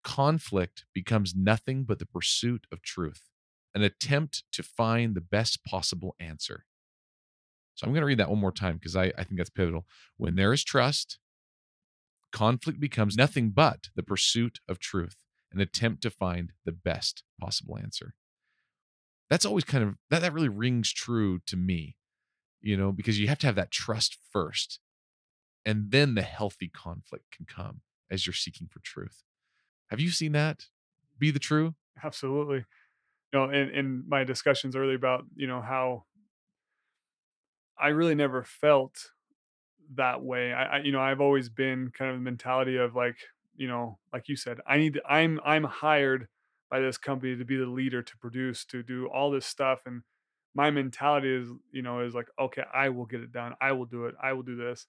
conflict 0.03 0.85
becomes 0.93 1.35
nothing 1.35 1.83
but 1.83 1.99
the 1.99 2.05
pursuit 2.05 2.65
of 2.71 2.81
truth 2.81 3.29
an 3.73 3.83
attempt 3.83 4.43
to 4.51 4.63
find 4.63 5.15
the 5.15 5.21
best 5.21 5.63
possible 5.63 6.15
answer. 6.19 6.65
So 7.75 7.85
i'm 7.85 7.93
going 7.93 8.01
to 8.01 8.07
read 8.07 8.19
that 8.19 8.29
one 8.29 8.39
more 8.39 8.51
time 8.51 8.75
because 8.75 8.95
I, 8.95 9.05
I 9.17 9.23
think 9.23 9.37
that's 9.37 9.49
pivotal. 9.49 9.85
When 10.17 10.35
there 10.35 10.53
is 10.53 10.63
trust 10.63 11.17
conflict 12.31 12.79
becomes 12.79 13.17
nothing 13.17 13.49
but 13.49 13.89
the 13.95 14.03
pursuit 14.03 14.59
of 14.69 14.79
truth, 14.79 15.17
an 15.51 15.59
attempt 15.59 16.01
to 16.03 16.09
find 16.09 16.53
the 16.65 16.71
best 16.71 17.23
possible 17.39 17.77
answer. 17.77 18.13
That's 19.31 19.45
always 19.45 19.63
kind 19.63 19.81
of 19.85 19.95
that 20.09 20.21
that 20.21 20.33
really 20.33 20.49
rings 20.49 20.91
true 20.91 21.39
to 21.47 21.55
me, 21.55 21.95
you 22.59 22.75
know, 22.75 22.91
because 22.91 23.17
you 23.17 23.29
have 23.29 23.39
to 23.39 23.47
have 23.47 23.55
that 23.55 23.71
trust 23.71 24.17
first. 24.29 24.81
And 25.65 25.89
then 25.91 26.15
the 26.15 26.21
healthy 26.21 26.67
conflict 26.67 27.31
can 27.31 27.45
come 27.45 27.79
as 28.11 28.27
you're 28.27 28.33
seeking 28.33 28.67
for 28.67 28.81
truth. 28.81 29.23
Have 29.89 30.01
you 30.01 30.09
seen 30.09 30.33
that 30.33 30.65
be 31.17 31.31
the 31.31 31.39
true? 31.39 31.75
Absolutely. 32.03 32.65
You 33.31 33.39
know, 33.39 33.45
in, 33.45 33.69
in 33.69 34.03
my 34.05 34.25
discussions 34.25 34.75
earlier 34.75 34.97
about, 34.97 35.23
you 35.33 35.47
know, 35.47 35.61
how 35.61 36.03
I 37.79 37.89
really 37.89 38.15
never 38.15 38.43
felt 38.43 39.11
that 39.95 40.21
way. 40.21 40.51
I, 40.51 40.63
I, 40.63 40.79
you 40.81 40.91
know, 40.91 40.99
I've 40.99 41.21
always 41.21 41.47
been 41.47 41.89
kind 41.97 42.11
of 42.11 42.17
the 42.17 42.23
mentality 42.23 42.75
of 42.75 42.95
like, 42.95 43.15
you 43.55 43.69
know, 43.69 43.97
like 44.11 44.27
you 44.27 44.35
said, 44.35 44.59
I 44.67 44.77
need, 44.77 44.99
I'm, 45.07 45.39
I'm 45.45 45.63
hired 45.63 46.27
by 46.71 46.79
this 46.79 46.97
company 46.97 47.35
to 47.35 47.45
be 47.45 47.57
the 47.57 47.65
leader, 47.65 48.01
to 48.01 48.17
produce, 48.17 48.65
to 48.65 48.81
do 48.81 49.07
all 49.07 49.29
this 49.29 49.45
stuff. 49.45 49.81
And 49.85 50.01
my 50.55 50.71
mentality 50.71 51.29
is, 51.29 51.49
you 51.71 51.81
know, 51.81 51.99
is 51.99 52.15
like, 52.15 52.29
okay, 52.39 52.63
I 52.73 52.89
will 52.89 53.05
get 53.05 53.21
it 53.21 53.31
done. 53.31 53.53
I 53.61 53.73
will 53.73 53.85
do 53.85 54.05
it. 54.05 54.15
I 54.21 54.33
will 54.33 54.43
do 54.43 54.55
this. 54.55 54.87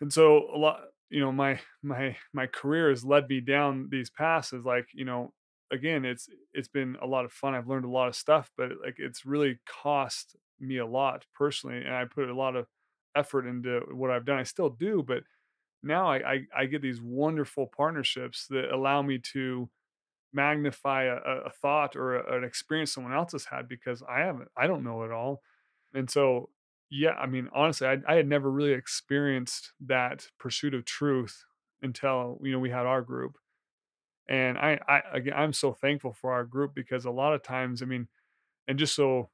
And 0.00 0.12
so 0.12 0.48
a 0.54 0.58
lot, 0.58 0.80
you 1.08 1.20
know, 1.20 1.32
my, 1.32 1.60
my, 1.82 2.16
my 2.32 2.46
career 2.46 2.90
has 2.90 3.04
led 3.04 3.28
me 3.28 3.40
down 3.40 3.88
these 3.90 4.10
paths 4.10 4.52
is 4.52 4.64
like, 4.64 4.88
you 4.92 5.04
know, 5.04 5.32
again, 5.70 6.04
it's, 6.04 6.28
it's 6.52 6.68
been 6.68 6.96
a 7.00 7.06
lot 7.06 7.24
of 7.24 7.32
fun. 7.32 7.54
I've 7.54 7.68
learned 7.68 7.84
a 7.84 7.90
lot 7.90 8.08
of 8.08 8.16
stuff, 8.16 8.50
but 8.56 8.70
like, 8.82 8.96
it's 8.98 9.24
really 9.24 9.58
cost 9.66 10.36
me 10.58 10.78
a 10.78 10.86
lot 10.86 11.24
personally. 11.34 11.78
And 11.78 11.94
I 11.94 12.04
put 12.04 12.28
a 12.28 12.34
lot 12.34 12.56
of, 12.56 12.66
effort 13.18 13.46
into 13.46 13.80
what 13.90 14.10
I've 14.10 14.24
done. 14.24 14.38
I 14.38 14.44
still 14.44 14.70
do, 14.70 15.02
but 15.06 15.22
now 15.82 16.10
I, 16.10 16.16
I, 16.16 16.40
I 16.56 16.66
get 16.66 16.82
these 16.82 17.00
wonderful 17.02 17.70
partnerships 17.76 18.46
that 18.48 18.72
allow 18.72 19.02
me 19.02 19.20
to 19.32 19.68
magnify 20.32 21.04
a, 21.04 21.16
a 21.46 21.50
thought 21.50 21.96
or 21.96 22.16
a, 22.16 22.38
an 22.38 22.44
experience 22.44 22.92
someone 22.92 23.14
else 23.14 23.32
has 23.32 23.46
had 23.46 23.68
because 23.68 24.02
I 24.08 24.20
haven't, 24.20 24.48
I 24.56 24.66
don't 24.66 24.84
know 24.84 25.02
it 25.02 25.10
all. 25.10 25.42
And 25.94 26.10
so, 26.10 26.50
yeah, 26.90 27.12
I 27.12 27.26
mean, 27.26 27.48
honestly, 27.54 27.86
I, 27.86 27.98
I 28.06 28.14
had 28.14 28.26
never 28.26 28.50
really 28.50 28.72
experienced 28.72 29.72
that 29.86 30.28
pursuit 30.38 30.74
of 30.74 30.84
truth 30.84 31.44
until, 31.82 32.38
you 32.42 32.52
know, 32.52 32.58
we 32.58 32.70
had 32.70 32.86
our 32.86 33.02
group. 33.02 33.36
And 34.28 34.58
I, 34.58 34.78
I, 34.86 35.02
again, 35.12 35.34
I'm 35.36 35.52
so 35.52 35.72
thankful 35.72 36.12
for 36.12 36.32
our 36.32 36.44
group 36.44 36.74
because 36.74 37.04
a 37.04 37.10
lot 37.10 37.34
of 37.34 37.42
times, 37.42 37.82
I 37.82 37.86
mean, 37.86 38.08
and 38.66 38.78
just 38.78 38.94
so 38.94 39.30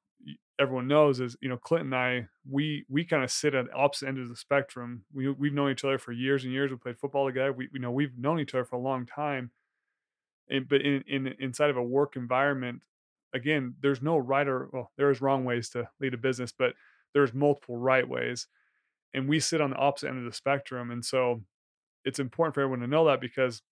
everyone 0.58 0.86
knows 0.86 1.20
is 1.20 1.36
you 1.40 1.48
know 1.48 1.56
Clint 1.56 1.84
and 1.84 1.94
I 1.94 2.28
we 2.48 2.84
we 2.88 3.04
kind 3.04 3.24
of 3.24 3.30
sit 3.30 3.54
at 3.54 3.66
opposite 3.74 4.08
ends 4.08 4.20
of 4.20 4.28
the 4.28 4.36
spectrum. 4.36 5.04
We 5.12 5.28
we've 5.30 5.52
known 5.52 5.70
each 5.70 5.84
other 5.84 5.98
for 5.98 6.12
years 6.12 6.44
and 6.44 6.52
years. 6.52 6.70
We 6.70 6.76
played 6.76 6.98
football 6.98 7.26
together. 7.26 7.52
We 7.52 7.68
you 7.72 7.80
know 7.80 7.90
we've 7.90 8.16
known 8.16 8.40
each 8.40 8.54
other 8.54 8.64
for 8.64 8.76
a 8.76 8.80
long 8.80 9.06
time. 9.06 9.50
And, 10.50 10.68
but 10.68 10.82
in, 10.82 11.02
in 11.06 11.34
inside 11.38 11.70
of 11.70 11.76
a 11.76 11.82
work 11.82 12.16
environment, 12.16 12.82
again, 13.32 13.74
there's 13.80 14.02
no 14.02 14.16
right 14.16 14.46
or 14.46 14.68
well, 14.72 14.90
there's 14.96 15.20
wrong 15.20 15.44
ways 15.44 15.68
to 15.70 15.88
lead 16.00 16.14
a 16.14 16.18
business, 16.18 16.52
but 16.56 16.74
there's 17.12 17.34
multiple 17.34 17.76
right 17.76 18.08
ways. 18.08 18.46
And 19.12 19.28
we 19.28 19.40
sit 19.40 19.60
on 19.60 19.70
the 19.70 19.76
opposite 19.76 20.08
end 20.08 20.18
of 20.18 20.24
the 20.24 20.32
spectrum. 20.32 20.90
And 20.90 21.04
so 21.04 21.42
it's 22.04 22.18
important 22.18 22.54
for 22.54 22.60
everyone 22.60 22.80
to 22.80 22.86
know 22.86 23.06
that 23.06 23.20
because 23.20 23.62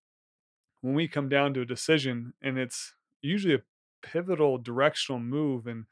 when 0.80 0.94
we 0.94 1.08
come 1.08 1.28
down 1.28 1.54
to 1.54 1.60
a 1.60 1.66
decision 1.66 2.34
and 2.42 2.58
it's 2.58 2.94
usually 3.20 3.54
a 3.54 3.62
pivotal 4.02 4.58
directional 4.58 5.20
move 5.20 5.66
and 5.66 5.84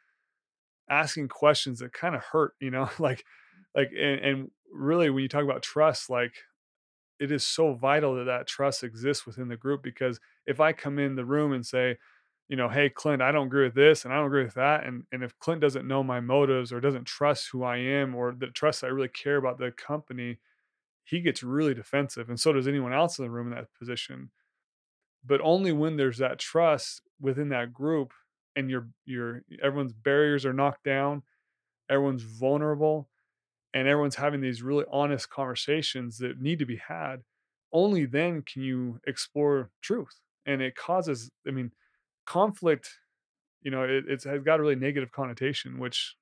asking 0.88 1.28
questions 1.28 1.78
that 1.78 1.92
kind 1.92 2.14
of 2.14 2.22
hurt, 2.22 2.54
you 2.60 2.70
know, 2.70 2.88
like, 2.98 3.24
like, 3.74 3.90
and, 3.96 4.20
and 4.20 4.50
really 4.72 5.10
when 5.10 5.22
you 5.22 5.28
talk 5.28 5.44
about 5.44 5.62
trust, 5.62 6.10
like 6.10 6.34
it 7.20 7.30
is 7.30 7.46
so 7.46 7.74
vital 7.74 8.16
that 8.16 8.24
that 8.24 8.46
trust 8.48 8.82
exists 8.82 9.26
within 9.26 9.48
the 9.48 9.56
group 9.56 9.82
because 9.82 10.20
if 10.46 10.60
I 10.60 10.72
come 10.72 10.98
in 10.98 11.16
the 11.16 11.24
room 11.24 11.52
and 11.52 11.64
say, 11.64 11.98
you 12.48 12.56
know, 12.56 12.68
hey 12.68 12.90
Clint, 12.90 13.22
I 13.22 13.30
don't 13.32 13.46
agree 13.46 13.64
with 13.64 13.74
this 13.74 14.04
and 14.04 14.12
I 14.12 14.16
don't 14.16 14.26
agree 14.26 14.44
with 14.44 14.54
that, 14.54 14.84
and 14.86 15.04
and 15.12 15.22
if 15.22 15.38
Clint 15.38 15.60
doesn't 15.60 15.86
know 15.86 16.02
my 16.02 16.20
motives 16.20 16.72
or 16.72 16.80
doesn't 16.80 17.04
trust 17.06 17.48
who 17.52 17.62
I 17.62 17.76
am 17.78 18.14
or 18.14 18.34
that 18.40 18.54
trust 18.54 18.82
I 18.84 18.88
really 18.88 19.08
care 19.08 19.36
about 19.36 19.58
the 19.58 19.70
company, 19.72 20.38
he 21.04 21.20
gets 21.20 21.42
really 21.42 21.74
defensive, 21.74 22.28
and 22.30 22.40
so 22.40 22.52
does 22.52 22.68
anyone 22.68 22.92
else 22.94 23.18
in 23.18 23.24
the 23.24 23.30
room 23.30 23.48
in 23.48 23.54
that 23.56 23.68
position. 23.78 24.30
But 25.24 25.40
only 25.42 25.72
when 25.72 25.96
there's 25.96 26.18
that 26.18 26.38
trust 26.38 27.02
within 27.20 27.50
that 27.50 27.72
group 27.72 28.12
and 28.56 28.70
your 28.70 28.88
your 29.04 29.42
everyone's 29.62 29.92
barriers 29.92 30.46
are 30.46 30.52
knocked 30.52 30.84
down, 30.84 31.22
everyone's 31.90 32.22
vulnerable, 32.22 33.08
and 33.72 33.86
everyone's 33.86 34.16
having 34.16 34.40
these 34.40 34.62
really 34.62 34.84
honest 34.90 35.30
conversations 35.30 36.18
that 36.18 36.40
need 36.40 36.58
to 36.58 36.66
be 36.66 36.76
had. 36.76 37.22
Only 37.72 38.04
then 38.04 38.42
can 38.42 38.62
you 38.62 39.00
explore 39.06 39.70
truth, 39.80 40.20
and 40.44 40.60
it 40.60 40.74
causes. 40.74 41.30
I 41.46 41.50
mean, 41.50 41.72
conflict. 42.26 42.90
You 43.62 43.70
know, 43.70 43.84
it, 43.84 44.04
it's 44.08 44.24
has 44.24 44.42
got 44.42 44.58
a 44.58 44.62
really 44.62 44.74
negative 44.74 45.12
connotation, 45.12 45.78
which 45.78 46.16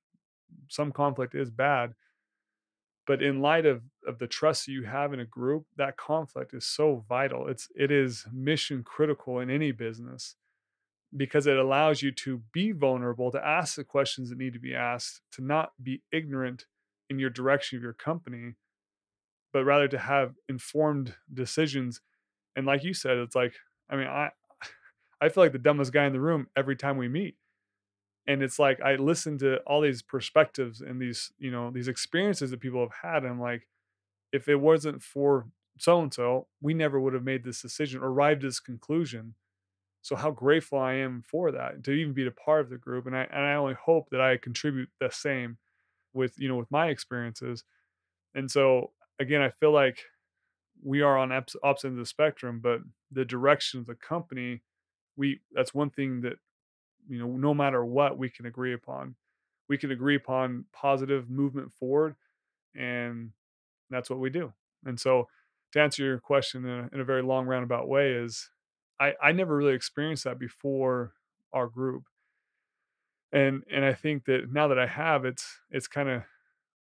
some 0.67 0.91
conflict 0.91 1.35
is 1.35 1.49
bad. 1.49 1.93
But 3.07 3.23
in 3.23 3.41
light 3.41 3.65
of 3.65 3.81
of 4.05 4.19
the 4.19 4.27
trust 4.27 4.67
you 4.67 4.83
have 4.83 5.13
in 5.13 5.19
a 5.19 5.25
group, 5.25 5.65
that 5.77 5.97
conflict 5.97 6.53
is 6.53 6.67
so 6.67 7.03
vital. 7.09 7.47
It's 7.47 7.67
it 7.75 7.91
is 7.91 8.27
mission 8.31 8.83
critical 8.83 9.39
in 9.39 9.49
any 9.49 9.71
business 9.71 10.35
because 11.17 11.47
it 11.47 11.57
allows 11.57 12.03
you 12.03 12.11
to 12.11 12.43
be 12.53 12.71
vulnerable, 12.71 13.31
to 13.31 13.43
ask 13.43 13.75
the 13.75 13.83
questions 13.83 14.29
that 14.29 14.37
need 14.37 14.53
to 14.53 14.59
be 14.59 14.75
asked, 14.75 15.21
to 15.31 15.43
not 15.43 15.71
be 15.81 16.03
ignorant 16.11 16.65
in 17.09 17.19
your 17.19 17.29
direction 17.29 17.77
of 17.77 17.83
your 17.83 17.93
company, 17.93 18.55
but 19.53 19.65
rather 19.65 19.87
to 19.87 19.97
have 19.97 20.35
informed 20.47 21.15
decisions. 21.33 22.01
And 22.55 22.65
like 22.65 22.83
you 22.83 22.93
said, 22.93 23.17
it's 23.17 23.35
like, 23.35 23.55
I 23.89 23.95
mean, 23.97 24.07
I 24.07 24.31
I 25.21 25.29
feel 25.29 25.43
like 25.43 25.53
the 25.53 25.59
dumbest 25.59 25.93
guy 25.93 26.05
in 26.05 26.13
the 26.13 26.21
room 26.21 26.49
every 26.55 26.75
time 26.75 26.97
we 26.97 27.09
meet. 27.09 27.37
And 28.27 28.43
it's 28.43 28.59
like 28.59 28.81
I 28.81 28.95
listen 28.95 29.37
to 29.39 29.57
all 29.61 29.81
these 29.81 30.01
perspectives 30.01 30.81
and 30.81 31.01
these, 31.01 31.31
you 31.39 31.51
know, 31.51 31.71
these 31.71 31.87
experiences 31.87 32.51
that 32.51 32.59
people 32.59 32.81
have 32.81 32.93
had. 33.01 33.23
And 33.23 33.33
I'm 33.33 33.41
like, 33.41 33.67
if 34.33 34.47
it 34.49 34.57
wasn't 34.57 35.03
for 35.03 35.47
so 35.79 36.01
and 36.01 36.13
so, 36.13 36.47
we 36.61 36.73
never 36.73 36.99
would 36.99 37.13
have 37.13 37.23
made 37.23 37.43
this 37.43 37.61
decision 37.61 38.01
or 38.01 38.11
arrived 38.11 38.43
at 38.43 38.49
this 38.49 38.59
conclusion 38.59 39.35
so 40.01 40.15
how 40.15 40.31
grateful 40.31 40.79
I 40.79 40.93
am 40.93 41.21
for 41.23 41.51
that 41.51 41.83
to 41.83 41.91
even 41.91 42.13
be 42.13 42.25
a 42.25 42.31
part 42.31 42.61
of 42.61 42.69
the 42.69 42.77
group. 42.77 43.05
And 43.05 43.15
I 43.17 43.23
and 43.23 43.43
I 43.43 43.55
only 43.55 43.73
hope 43.75 44.09
that 44.11 44.21
I 44.21 44.37
contribute 44.37 44.89
the 44.99 45.09
same 45.11 45.57
with 46.13 46.39
you 46.39 46.47
know 46.49 46.57
with 46.57 46.71
my 46.71 46.87
experiences. 46.89 47.63
And 48.35 48.49
so 48.51 48.93
again, 49.19 49.41
I 49.41 49.49
feel 49.49 49.71
like 49.73 49.99
we 50.83 51.01
are 51.01 51.17
on 51.17 51.31
opposite 51.31 51.63
ends 51.63 51.85
of 51.85 51.95
the 51.97 52.05
spectrum, 52.05 52.59
but 52.61 52.81
the 53.11 53.25
direction 53.25 53.79
of 53.79 53.85
the 53.85 53.95
company, 53.95 54.61
we 55.17 55.41
that's 55.53 55.73
one 55.73 55.89
thing 55.89 56.21
that 56.21 56.37
you 57.07 57.19
know 57.19 57.27
no 57.37 57.53
matter 57.53 57.85
what 57.85 58.17
we 58.17 58.29
can 58.29 58.45
agree 58.45 58.73
upon. 58.73 59.15
We 59.69 59.77
can 59.77 59.91
agree 59.91 60.15
upon 60.15 60.65
positive 60.73 61.29
movement 61.29 61.71
forward, 61.73 62.15
and 62.75 63.31
that's 63.89 64.09
what 64.09 64.19
we 64.19 64.29
do. 64.31 64.53
And 64.85 64.99
so 64.99 65.29
to 65.73 65.81
answer 65.81 66.03
your 66.03 66.19
question 66.19 66.65
in 66.65 66.71
a, 66.71 66.89
in 66.93 67.01
a 67.01 67.05
very 67.05 67.23
long 67.23 67.47
roundabout 67.47 67.87
way 67.89 68.13
is 68.13 68.51
I 68.99 69.15
I 69.23 69.33
never 69.33 69.57
really 69.57 69.75
experienced 69.75 70.25
that 70.25 70.39
before 70.39 71.13
our 71.53 71.67
group. 71.69 72.08
And 73.31 73.63
and 73.71 73.85
I 73.85 73.93
think 73.93 74.25
that 74.25 74.51
now 74.51 74.67
that 74.67 74.79
I 74.79 74.87
have, 74.87 75.25
it's 75.25 75.45
it's 75.69 75.87
kind 75.87 76.09
of 76.09 76.23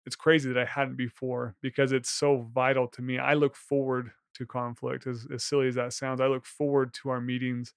it's 0.06 0.16
crazy 0.16 0.52
that 0.52 0.58
I 0.58 0.64
hadn't 0.64 0.96
before 0.96 1.54
because 1.62 1.92
it's 1.92 2.10
so 2.10 2.48
vital 2.52 2.88
to 2.88 3.02
me. 3.02 3.18
I 3.18 3.34
look 3.34 3.54
forward 3.54 4.10
to 4.34 4.46
conflict, 4.46 5.06
as, 5.06 5.26
as 5.32 5.44
silly 5.44 5.68
as 5.68 5.74
that 5.76 5.92
sounds. 5.92 6.20
I 6.20 6.26
look 6.26 6.44
forward 6.44 6.94
to 6.94 7.10
our 7.10 7.20
meetings 7.20 7.74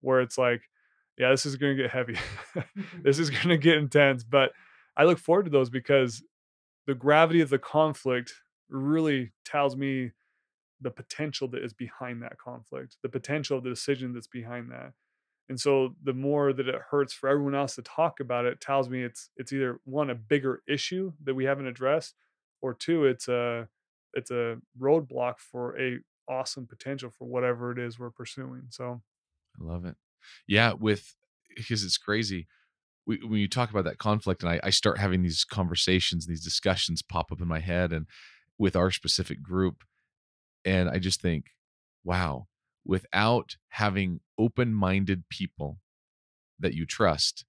where 0.00 0.20
it's 0.20 0.38
like, 0.38 0.62
yeah, 1.18 1.30
this 1.30 1.44
is 1.44 1.56
going 1.56 1.76
to 1.76 1.82
get 1.82 1.90
heavy. 1.90 2.16
Mm-hmm. 2.56 3.02
this 3.02 3.20
is 3.20 3.30
going 3.30 3.48
to 3.48 3.56
get 3.56 3.76
intense. 3.76 4.24
But 4.24 4.50
I 4.96 5.04
look 5.04 5.18
forward 5.18 5.44
to 5.44 5.50
those 5.50 5.70
because 5.70 6.22
the 6.86 6.94
gravity 6.94 7.40
of 7.40 7.48
the 7.48 7.58
conflict 7.58 8.34
really 8.68 9.30
tells 9.44 9.76
me 9.76 10.10
the 10.80 10.90
potential 10.90 11.46
that 11.48 11.62
is 11.62 11.72
behind 11.72 12.22
that 12.22 12.38
conflict, 12.38 12.96
the 13.02 13.08
potential 13.08 13.58
of 13.58 13.64
the 13.64 13.70
decision 13.70 14.12
that's 14.12 14.26
behind 14.26 14.72
that. 14.72 14.92
And 15.50 15.58
so 15.60 15.96
the 16.04 16.12
more 16.12 16.52
that 16.52 16.68
it 16.68 16.80
hurts 16.90 17.12
for 17.12 17.28
everyone 17.28 17.56
else 17.56 17.74
to 17.74 17.82
talk 17.82 18.20
about 18.20 18.44
it, 18.44 18.60
tells 18.60 18.88
me 18.88 19.02
it's 19.02 19.30
it's 19.36 19.52
either 19.52 19.80
one 19.84 20.08
a 20.08 20.14
bigger 20.14 20.62
issue 20.68 21.12
that 21.24 21.34
we 21.34 21.44
haven't 21.44 21.66
addressed, 21.66 22.14
or 22.62 22.72
two 22.72 23.04
it's 23.04 23.26
a 23.26 23.68
it's 24.14 24.30
a 24.30 24.58
roadblock 24.80 25.38
for 25.38 25.78
a 25.78 25.98
awesome 26.28 26.68
potential 26.68 27.10
for 27.10 27.26
whatever 27.26 27.72
it 27.72 27.80
is 27.80 27.98
we're 27.98 28.10
pursuing. 28.10 28.62
So 28.70 29.02
I 29.60 29.64
love 29.64 29.84
it. 29.84 29.96
Yeah, 30.46 30.72
with 30.72 31.16
because 31.56 31.82
it's 31.82 31.98
crazy. 31.98 32.46
When 33.06 33.32
you 33.32 33.48
talk 33.48 33.70
about 33.70 33.84
that 33.84 33.98
conflict, 33.98 34.44
and 34.44 34.52
I, 34.52 34.60
I 34.62 34.70
start 34.70 34.98
having 34.98 35.22
these 35.22 35.44
conversations, 35.44 36.26
these 36.26 36.44
discussions 36.44 37.02
pop 37.02 37.32
up 37.32 37.40
in 37.40 37.48
my 37.48 37.58
head, 37.58 37.92
and 37.92 38.06
with 38.56 38.76
our 38.76 38.92
specific 38.92 39.42
group, 39.42 39.82
and 40.64 40.88
I 40.88 41.00
just 41.00 41.20
think, 41.20 41.46
wow, 42.04 42.46
without 42.84 43.56
having 43.68 44.20
open 44.38 44.72
minded 44.72 45.28
people 45.28 45.78
that 46.58 46.74
you 46.74 46.86
trust, 46.86 47.44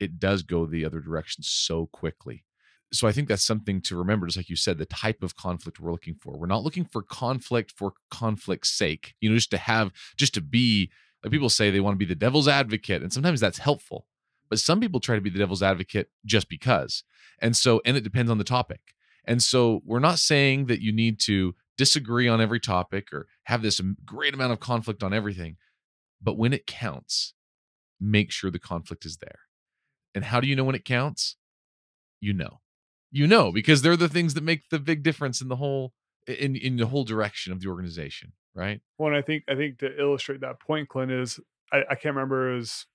it 0.00 0.18
does 0.18 0.42
go 0.42 0.66
the 0.66 0.84
other 0.84 1.00
direction 1.00 1.42
so 1.42 1.86
quickly. 1.86 2.44
So 2.92 3.08
I 3.08 3.12
think 3.12 3.28
that's 3.28 3.44
something 3.44 3.80
to 3.82 3.96
remember, 3.96 4.26
just 4.26 4.36
like 4.36 4.48
you 4.48 4.56
said, 4.56 4.78
the 4.78 4.86
type 4.86 5.22
of 5.22 5.36
conflict 5.36 5.80
we're 5.80 5.90
looking 5.90 6.14
for. 6.14 6.36
We're 6.36 6.46
not 6.46 6.62
looking 6.62 6.84
for 6.84 7.02
conflict 7.02 7.72
for 7.72 7.94
conflict's 8.10 8.70
sake, 8.70 9.14
you 9.20 9.28
know, 9.28 9.36
just 9.36 9.50
to 9.50 9.58
have, 9.58 9.90
just 10.16 10.34
to 10.34 10.40
be, 10.40 10.90
like 11.22 11.32
people 11.32 11.48
say 11.48 11.70
they 11.70 11.80
want 11.80 11.94
to 11.94 11.98
be 11.98 12.04
the 12.04 12.14
devil's 12.14 12.46
advocate. 12.46 13.02
And 13.02 13.12
sometimes 13.12 13.40
that's 13.40 13.58
helpful. 13.58 14.06
But 14.48 14.58
some 14.58 14.78
people 14.80 15.00
try 15.00 15.16
to 15.16 15.20
be 15.20 15.30
the 15.30 15.38
devil's 15.38 15.62
advocate 15.62 16.10
just 16.24 16.48
because. 16.48 17.02
And 17.40 17.56
so, 17.56 17.80
and 17.84 17.96
it 17.96 18.04
depends 18.04 18.30
on 18.30 18.38
the 18.38 18.44
topic. 18.44 18.94
And 19.24 19.42
so 19.42 19.80
we're 19.84 19.98
not 20.00 20.18
saying 20.18 20.66
that 20.66 20.82
you 20.82 20.92
need 20.92 21.18
to 21.20 21.54
disagree 21.76 22.28
on 22.28 22.40
every 22.40 22.60
topic 22.60 23.12
or 23.12 23.26
have 23.44 23.62
this 23.62 23.80
great 24.04 24.34
amount 24.34 24.52
of 24.52 24.60
conflict 24.60 25.02
on 25.02 25.12
everything. 25.12 25.56
But 26.22 26.38
when 26.38 26.52
it 26.52 26.66
counts, 26.66 27.34
make 28.00 28.30
sure 28.30 28.50
the 28.50 28.58
conflict 28.58 29.04
is 29.04 29.18
there. 29.18 29.40
And 30.14 30.24
how 30.24 30.40
do 30.40 30.46
you 30.46 30.56
know 30.56 30.64
when 30.64 30.74
it 30.74 30.84
counts? 30.84 31.36
You 32.20 32.32
know. 32.32 32.60
You 33.10 33.26
know 33.26 33.52
because 33.52 33.82
they're 33.82 33.96
the 33.96 34.08
things 34.08 34.34
that 34.34 34.42
make 34.42 34.68
the 34.70 34.78
big 34.80 35.02
difference 35.02 35.40
in 35.40 35.48
the 35.48 35.56
whole 35.56 35.92
in 36.26 36.56
in 36.56 36.76
the 36.76 36.86
whole 36.86 37.04
direction 37.04 37.52
of 37.52 37.60
the 37.60 37.68
organization, 37.68 38.32
right? 38.54 38.80
Well, 38.98 39.08
and 39.08 39.16
I 39.16 39.22
think 39.22 39.44
I 39.48 39.54
think 39.54 39.78
to 39.78 40.00
illustrate 40.00 40.40
that 40.40 40.58
point, 40.58 40.88
Clint 40.88 41.12
is 41.12 41.38
I, 41.72 41.82
I 41.90 41.94
can't 41.94 42.16
remember 42.16 42.52
it 42.52 42.56
was 42.56 42.86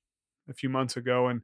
a 0.50 0.53
few 0.53 0.67
months 0.67 0.98
ago 0.98 1.27
and 1.27 1.41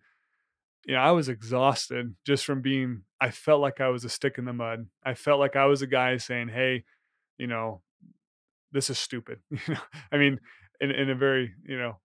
you 0.85 0.93
know, 0.93 0.99
I 0.99 1.11
was 1.11 1.29
exhausted 1.29 2.15
just 2.25 2.45
from 2.45 2.61
being 2.61 3.03
I 3.19 3.31
felt 3.31 3.61
like 3.61 3.81
I 3.81 3.87
was 3.89 4.03
a 4.03 4.09
stick 4.09 4.37
in 4.37 4.45
the 4.45 4.53
mud. 4.53 4.87
I 5.03 5.13
felt 5.13 5.39
like 5.39 5.55
I 5.55 5.65
was 5.65 5.81
a 5.81 5.87
guy 5.87 6.17
saying, 6.17 6.49
Hey, 6.49 6.83
you 7.37 7.47
know, 7.47 7.81
this 8.71 8.89
is 8.89 8.99
stupid. 8.99 9.39
You 9.51 9.73
know, 9.73 9.79
I 10.11 10.17
mean, 10.17 10.39
in, 10.79 10.91
in 10.91 11.09
a 11.09 11.15
very, 11.15 11.53
you 11.63 11.77
know, 11.77 11.99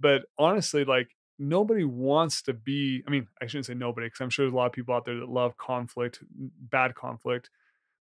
but 0.00 0.22
honestly, 0.38 0.84
like 0.84 1.08
nobody 1.38 1.84
wants 1.84 2.42
to 2.42 2.52
be, 2.52 3.02
I 3.06 3.10
mean, 3.10 3.28
I 3.40 3.46
shouldn't 3.46 3.66
say 3.66 3.74
nobody, 3.74 4.06
because 4.06 4.20
I'm 4.20 4.30
sure 4.30 4.44
there's 4.44 4.54
a 4.54 4.56
lot 4.56 4.66
of 4.66 4.72
people 4.72 4.94
out 4.94 5.04
there 5.04 5.20
that 5.20 5.28
love 5.28 5.56
conflict, 5.56 6.20
bad 6.30 6.94
conflict, 6.94 7.50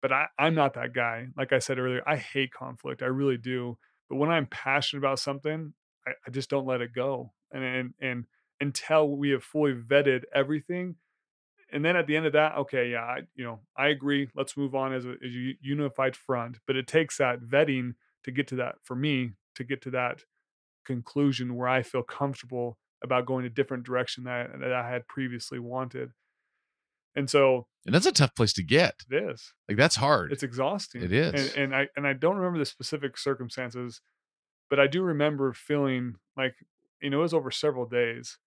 but 0.01 0.11
I, 0.11 0.27
I'm 0.37 0.55
not 0.55 0.73
that 0.75 0.93
guy. 0.93 1.27
Like 1.37 1.53
I 1.53 1.59
said 1.59 1.79
earlier, 1.79 2.01
I 2.07 2.17
hate 2.17 2.53
conflict. 2.53 3.01
I 3.01 3.07
really 3.07 3.37
do. 3.37 3.77
But 4.09 4.17
when 4.17 4.29
I'm 4.29 4.47
passionate 4.47 4.99
about 4.99 5.19
something, 5.19 5.73
I, 6.07 6.11
I 6.27 6.31
just 6.31 6.49
don't 6.49 6.65
let 6.65 6.81
it 6.81 6.93
go. 6.93 7.33
And, 7.51 7.63
and 7.63 7.93
and 8.01 8.25
until 8.59 9.09
we 9.09 9.29
have 9.31 9.43
fully 9.43 9.73
vetted 9.73 10.23
everything, 10.33 10.95
and 11.71 11.83
then 11.83 11.95
at 11.95 12.07
the 12.07 12.15
end 12.15 12.25
of 12.25 12.33
that, 12.33 12.57
okay, 12.57 12.91
yeah, 12.91 13.03
I, 13.03 13.19
you 13.35 13.43
know, 13.43 13.59
I 13.77 13.87
agree. 13.87 14.29
Let's 14.35 14.57
move 14.57 14.75
on 14.75 14.93
as 14.93 15.05
a, 15.05 15.11
as 15.11 15.33
a 15.33 15.55
unified 15.61 16.15
front. 16.15 16.59
But 16.67 16.75
it 16.75 16.87
takes 16.87 17.17
that 17.17 17.41
vetting 17.41 17.93
to 18.23 18.31
get 18.31 18.47
to 18.47 18.55
that. 18.57 18.75
For 18.83 18.95
me, 18.95 19.31
to 19.55 19.63
get 19.63 19.81
to 19.83 19.91
that 19.91 20.23
conclusion 20.85 21.55
where 21.55 21.67
I 21.67 21.81
feel 21.83 22.03
comfortable 22.03 22.77
about 23.03 23.25
going 23.25 23.45
a 23.45 23.49
different 23.49 23.83
direction 23.83 24.25
that, 24.25 24.51
that 24.59 24.73
I 24.73 24.89
had 24.89 25.07
previously 25.07 25.59
wanted. 25.59 26.11
And 27.15 27.29
so, 27.29 27.67
and 27.85 27.93
that's 27.93 28.05
a 28.05 28.11
tough 28.11 28.35
place 28.35 28.53
to 28.53 28.63
get. 28.63 28.95
It 29.09 29.23
is. 29.23 29.53
Like 29.67 29.77
that's 29.77 29.95
hard. 29.95 30.31
It's 30.31 30.43
exhausting. 30.43 31.03
It 31.03 31.11
is. 31.11 31.55
And, 31.55 31.63
and 31.63 31.75
I 31.75 31.87
and 31.97 32.07
I 32.07 32.13
don't 32.13 32.37
remember 32.37 32.59
the 32.59 32.65
specific 32.65 33.17
circumstances, 33.17 34.01
but 34.69 34.79
I 34.79 34.87
do 34.87 35.01
remember 35.01 35.51
feeling 35.51 36.15
like 36.37 36.55
you 37.01 37.09
know 37.09 37.19
it 37.19 37.23
was 37.23 37.33
over 37.33 37.51
several 37.51 37.85
days, 37.85 38.37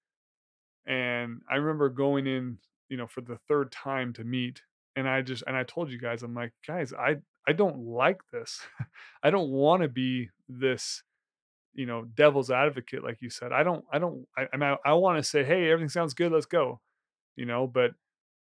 and 0.87 1.43
I 1.51 1.57
remember 1.57 1.91
going 1.91 2.27
in 2.27 2.59
you 2.89 2.97
know 2.97 3.07
for 3.07 3.21
the 3.21 3.39
third 3.49 3.73
time 3.73 4.13
to 4.15 4.25
meet, 4.25 4.63
and 4.97 5.09
I 5.09 5.23
just 5.23 5.45
and 5.47 5.57
I 5.57 5.65
told 5.65 5.91
you 5.91 5.99
guys 5.99 6.23
I'm 6.23 6.35
like 6.35 6.53
guys 6.67 6.93
I 6.93 7.17
I 7.47 7.53
don't 7.53 7.79
like 7.79 8.21
this, 8.33 8.61
I 9.23 9.31
don't 9.31 9.51
want 9.51 9.83
to 9.83 9.89
be 9.89 10.31
this 10.49 11.03
you 11.75 11.87
know 11.87 12.05
devil's 12.15 12.51
advocate 12.51 13.03
like 13.03 13.19
you 13.21 13.31
said. 13.31 13.53
I 13.53 13.63
don't 13.63 13.85
i 13.93 13.99
don't 13.99 14.27
i, 14.37 14.47
I 14.53 14.57
mean 14.57 14.77
i, 14.85 14.93
want 14.95 15.19
to 15.19 15.25
say 15.29 15.45
hey 15.45 15.71
everything 15.71 15.89
sounds 15.89 16.15
good 16.15 16.33
let's 16.33 16.47
go 16.47 16.81
you 17.37 17.47
know 17.47 17.67
but 17.67 17.93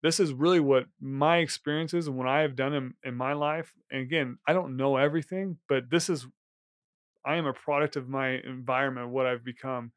this 0.03 0.19
is 0.19 0.33
really 0.33 0.59
what 0.59 0.85
my 0.99 1.37
experiences 1.37 2.07
and 2.07 2.17
what 2.17 2.27
i 2.27 2.41
have 2.41 2.55
done 2.55 2.73
in, 2.73 2.93
in 3.03 3.15
my 3.15 3.33
life 3.33 3.73
and 3.91 4.01
again 4.01 4.37
i 4.47 4.53
don't 4.53 4.75
know 4.75 4.97
everything 4.97 5.57
but 5.69 5.89
this 5.89 6.09
is 6.09 6.27
i 7.25 7.35
am 7.35 7.45
a 7.45 7.53
product 7.53 7.95
of 7.95 8.09
my 8.09 8.39
environment 8.45 9.09
what 9.09 9.25
i've 9.25 9.43
become 9.43 9.91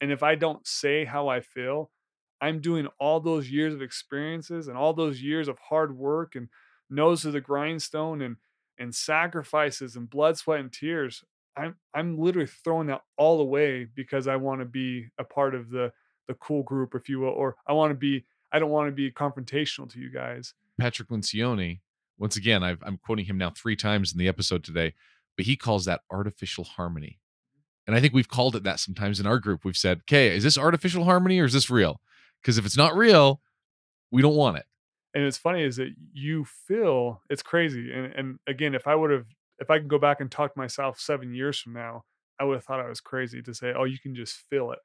and 0.00 0.12
if 0.12 0.22
i 0.22 0.34
don't 0.34 0.66
say 0.66 1.04
how 1.04 1.28
i 1.28 1.40
feel 1.40 1.90
i'm 2.40 2.60
doing 2.60 2.86
all 2.98 3.20
those 3.20 3.50
years 3.50 3.74
of 3.74 3.82
experiences 3.82 4.68
and 4.68 4.76
all 4.76 4.92
those 4.92 5.22
years 5.22 5.48
of 5.48 5.58
hard 5.58 5.96
work 5.96 6.34
and 6.34 6.48
nose 6.90 7.22
to 7.22 7.30
the 7.30 7.40
grindstone 7.40 8.22
and 8.22 8.36
and 8.78 8.94
sacrifices 8.94 9.96
and 9.96 10.10
blood 10.10 10.36
sweat 10.36 10.60
and 10.60 10.72
tears 10.72 11.24
I'm 11.56 11.74
I'm 11.94 12.18
literally 12.18 12.48
throwing 12.64 12.88
that 12.88 13.02
all 13.16 13.40
away 13.40 13.86
because 13.94 14.28
I 14.28 14.36
want 14.36 14.60
to 14.60 14.66
be 14.66 15.06
a 15.18 15.24
part 15.24 15.54
of 15.54 15.70
the 15.70 15.92
the 16.28 16.34
cool 16.34 16.62
group, 16.62 16.94
if 16.94 17.08
you 17.08 17.20
will, 17.20 17.30
or 17.30 17.56
I 17.66 17.72
want 17.72 17.90
to 17.90 17.94
be. 17.94 18.24
I 18.52 18.58
don't 18.58 18.70
want 18.70 18.88
to 18.88 18.92
be 18.92 19.10
confrontational 19.10 19.90
to 19.92 19.98
you 19.98 20.10
guys. 20.10 20.54
Patrick 20.78 21.08
Lencioni, 21.08 21.80
once 22.16 22.36
again, 22.36 22.62
i 22.62 22.76
am 22.86 22.98
quoting 23.04 23.24
him 23.24 23.36
now 23.36 23.50
three 23.50 23.74
times 23.74 24.12
in 24.12 24.18
the 24.18 24.28
episode 24.28 24.62
today, 24.62 24.94
but 25.36 25.46
he 25.46 25.56
calls 25.56 25.84
that 25.84 26.02
artificial 26.10 26.64
harmony. 26.64 27.18
And 27.86 27.96
I 27.96 28.00
think 28.00 28.14
we've 28.14 28.28
called 28.28 28.54
it 28.54 28.62
that 28.62 28.78
sometimes 28.78 29.18
in 29.18 29.26
our 29.26 29.38
group. 29.38 29.64
We've 29.64 29.76
said, 29.76 30.00
okay, 30.02 30.34
is 30.34 30.44
this 30.44 30.56
artificial 30.56 31.04
harmony 31.04 31.40
or 31.40 31.44
is 31.44 31.52
this 31.52 31.70
real? 31.70 32.00
Because 32.46 32.58
if 32.58 32.64
it's 32.64 32.76
not 32.76 32.96
real, 32.96 33.40
we 34.12 34.22
don't 34.22 34.36
want 34.36 34.56
it. 34.56 34.66
And 35.14 35.24
it's 35.24 35.36
funny 35.36 35.64
is 35.64 35.74
that 35.76 35.92
you 36.12 36.44
feel 36.44 37.20
it's 37.28 37.42
crazy. 37.42 37.90
And 37.92 38.12
and 38.14 38.38
again, 38.46 38.72
if 38.76 38.86
I 38.86 38.94
would 38.94 39.10
have 39.10 39.26
if 39.58 39.68
I 39.68 39.78
could 39.78 39.88
go 39.88 39.98
back 39.98 40.20
and 40.20 40.30
talk 40.30 40.54
to 40.54 40.58
myself 40.58 41.00
seven 41.00 41.34
years 41.34 41.58
from 41.58 41.72
now, 41.72 42.04
I 42.38 42.44
would 42.44 42.54
have 42.54 42.62
thought 42.62 42.78
I 42.78 42.88
was 42.88 43.00
crazy 43.00 43.42
to 43.42 43.52
say, 43.52 43.72
"Oh, 43.76 43.82
you 43.82 43.98
can 43.98 44.14
just 44.14 44.36
feel 44.48 44.70
it." 44.70 44.78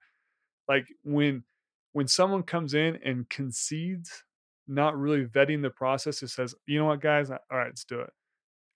Like 0.68 0.88
when 1.04 1.44
when 1.92 2.08
someone 2.08 2.42
comes 2.42 2.74
in 2.74 2.98
and 3.06 3.30
concedes, 3.30 4.24
not 4.68 4.98
really 4.98 5.26
vetting 5.26 5.62
the 5.62 5.70
process, 5.70 6.24
it 6.24 6.30
says, 6.30 6.56
"You 6.66 6.80
know 6.80 6.86
what, 6.86 7.00
guys? 7.00 7.30
All 7.30 7.38
right, 7.52 7.68
let's 7.68 7.86
do 7.86 8.00
it." 8.00 8.10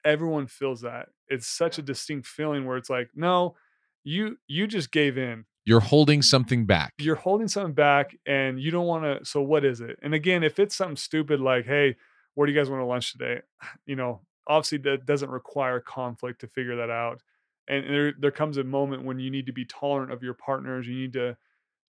Everyone 0.06 0.46
feels 0.46 0.82
that. 0.82 1.10
It's 1.28 1.48
such 1.48 1.80
a 1.80 1.82
distinct 1.82 2.28
feeling 2.28 2.66
where 2.66 2.78
it's 2.78 2.92
like, 2.92 3.10
"No, 3.16 3.56
you 4.04 4.38
you 4.48 4.68
just 4.68 4.92
gave 4.92 5.18
in." 5.18 5.46
You're 5.66 5.80
holding 5.80 6.22
something 6.22 6.66
back. 6.66 6.94
You're 7.00 7.16
holding 7.16 7.48
something 7.48 7.74
back, 7.74 8.16
and 8.26 8.60
you 8.60 8.72
don't 8.72 8.86
want 8.86 9.04
to. 9.04 9.26
So 9.26 9.42
what 9.42 9.66
is 9.66 9.82
it? 9.82 9.98
And 10.02 10.14
again, 10.14 10.44
if 10.44 10.60
it's 10.60 10.76
something 10.76 10.96
stupid 10.96 11.40
like, 11.40 11.66
"Hey," 11.66 11.96
where 12.36 12.46
do 12.46 12.54
you 12.54 12.60
guys 12.60 12.70
want 12.70 12.82
to 12.82 12.86
lunch 12.86 13.12
today? 13.12 13.42
You 13.86 13.96
know, 13.96 14.22
obviously 14.48 14.78
that 14.80 15.06
doesn't 15.06 15.30
require 15.30 15.80
conflict 15.80 16.42
to 16.42 16.48
figure 16.48 16.76
that 16.78 16.90
out 16.90 17.22
and 17.68 17.86
there 17.86 18.14
there 18.20 18.32
comes 18.32 18.58
a 18.58 18.64
moment 18.64 19.04
when 19.04 19.20
you 19.20 19.32
need 19.32 19.46
to 19.46 19.52
be 19.52 19.66
tolerant 19.66 20.12
of 20.12 20.24
your 20.24 20.34
partners 20.34 20.88
you 20.88 20.96
need 20.96 21.14
to 21.14 21.36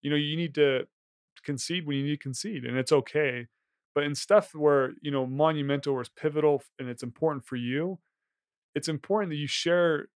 you 0.03 0.11
know 0.11 0.17
you 0.17 0.37
need 0.37 0.55
to 0.55 0.87
concede 1.45 1.87
when 1.87 1.97
you 1.97 2.05
need 2.05 2.17
to 2.19 2.23
concede 2.23 2.65
and 2.65 2.77
it's 2.77 2.93
okay 2.93 3.47
but 3.95 4.05
in 4.05 4.15
stuff 4.15 4.55
where 4.55 4.93
you 5.03 5.11
know 5.11 5.27
monumental 5.27 5.95
or 5.95 6.01
it's 6.01 6.11
pivotal 6.17 6.63
and 6.79 6.89
it's 6.89 7.03
important 7.03 7.45
for 7.45 7.57
you 7.57 7.99
it's 8.75 8.89
important 8.89 9.31
that 9.31 9.37
you 9.37 9.47
share 9.47 10.09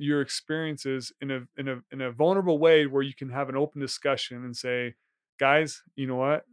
your 0.00 0.20
experiences 0.20 1.12
in 1.20 1.30
a 1.30 1.40
in 1.56 1.68
a 1.68 1.76
in 1.92 2.00
a 2.00 2.10
vulnerable 2.10 2.58
way 2.58 2.86
where 2.86 3.02
you 3.02 3.14
can 3.14 3.30
have 3.30 3.48
an 3.48 3.56
open 3.56 3.80
discussion 3.80 4.44
and 4.44 4.56
say 4.56 4.94
guys 5.38 5.82
you 5.96 6.06
know 6.06 6.16
what 6.16 6.44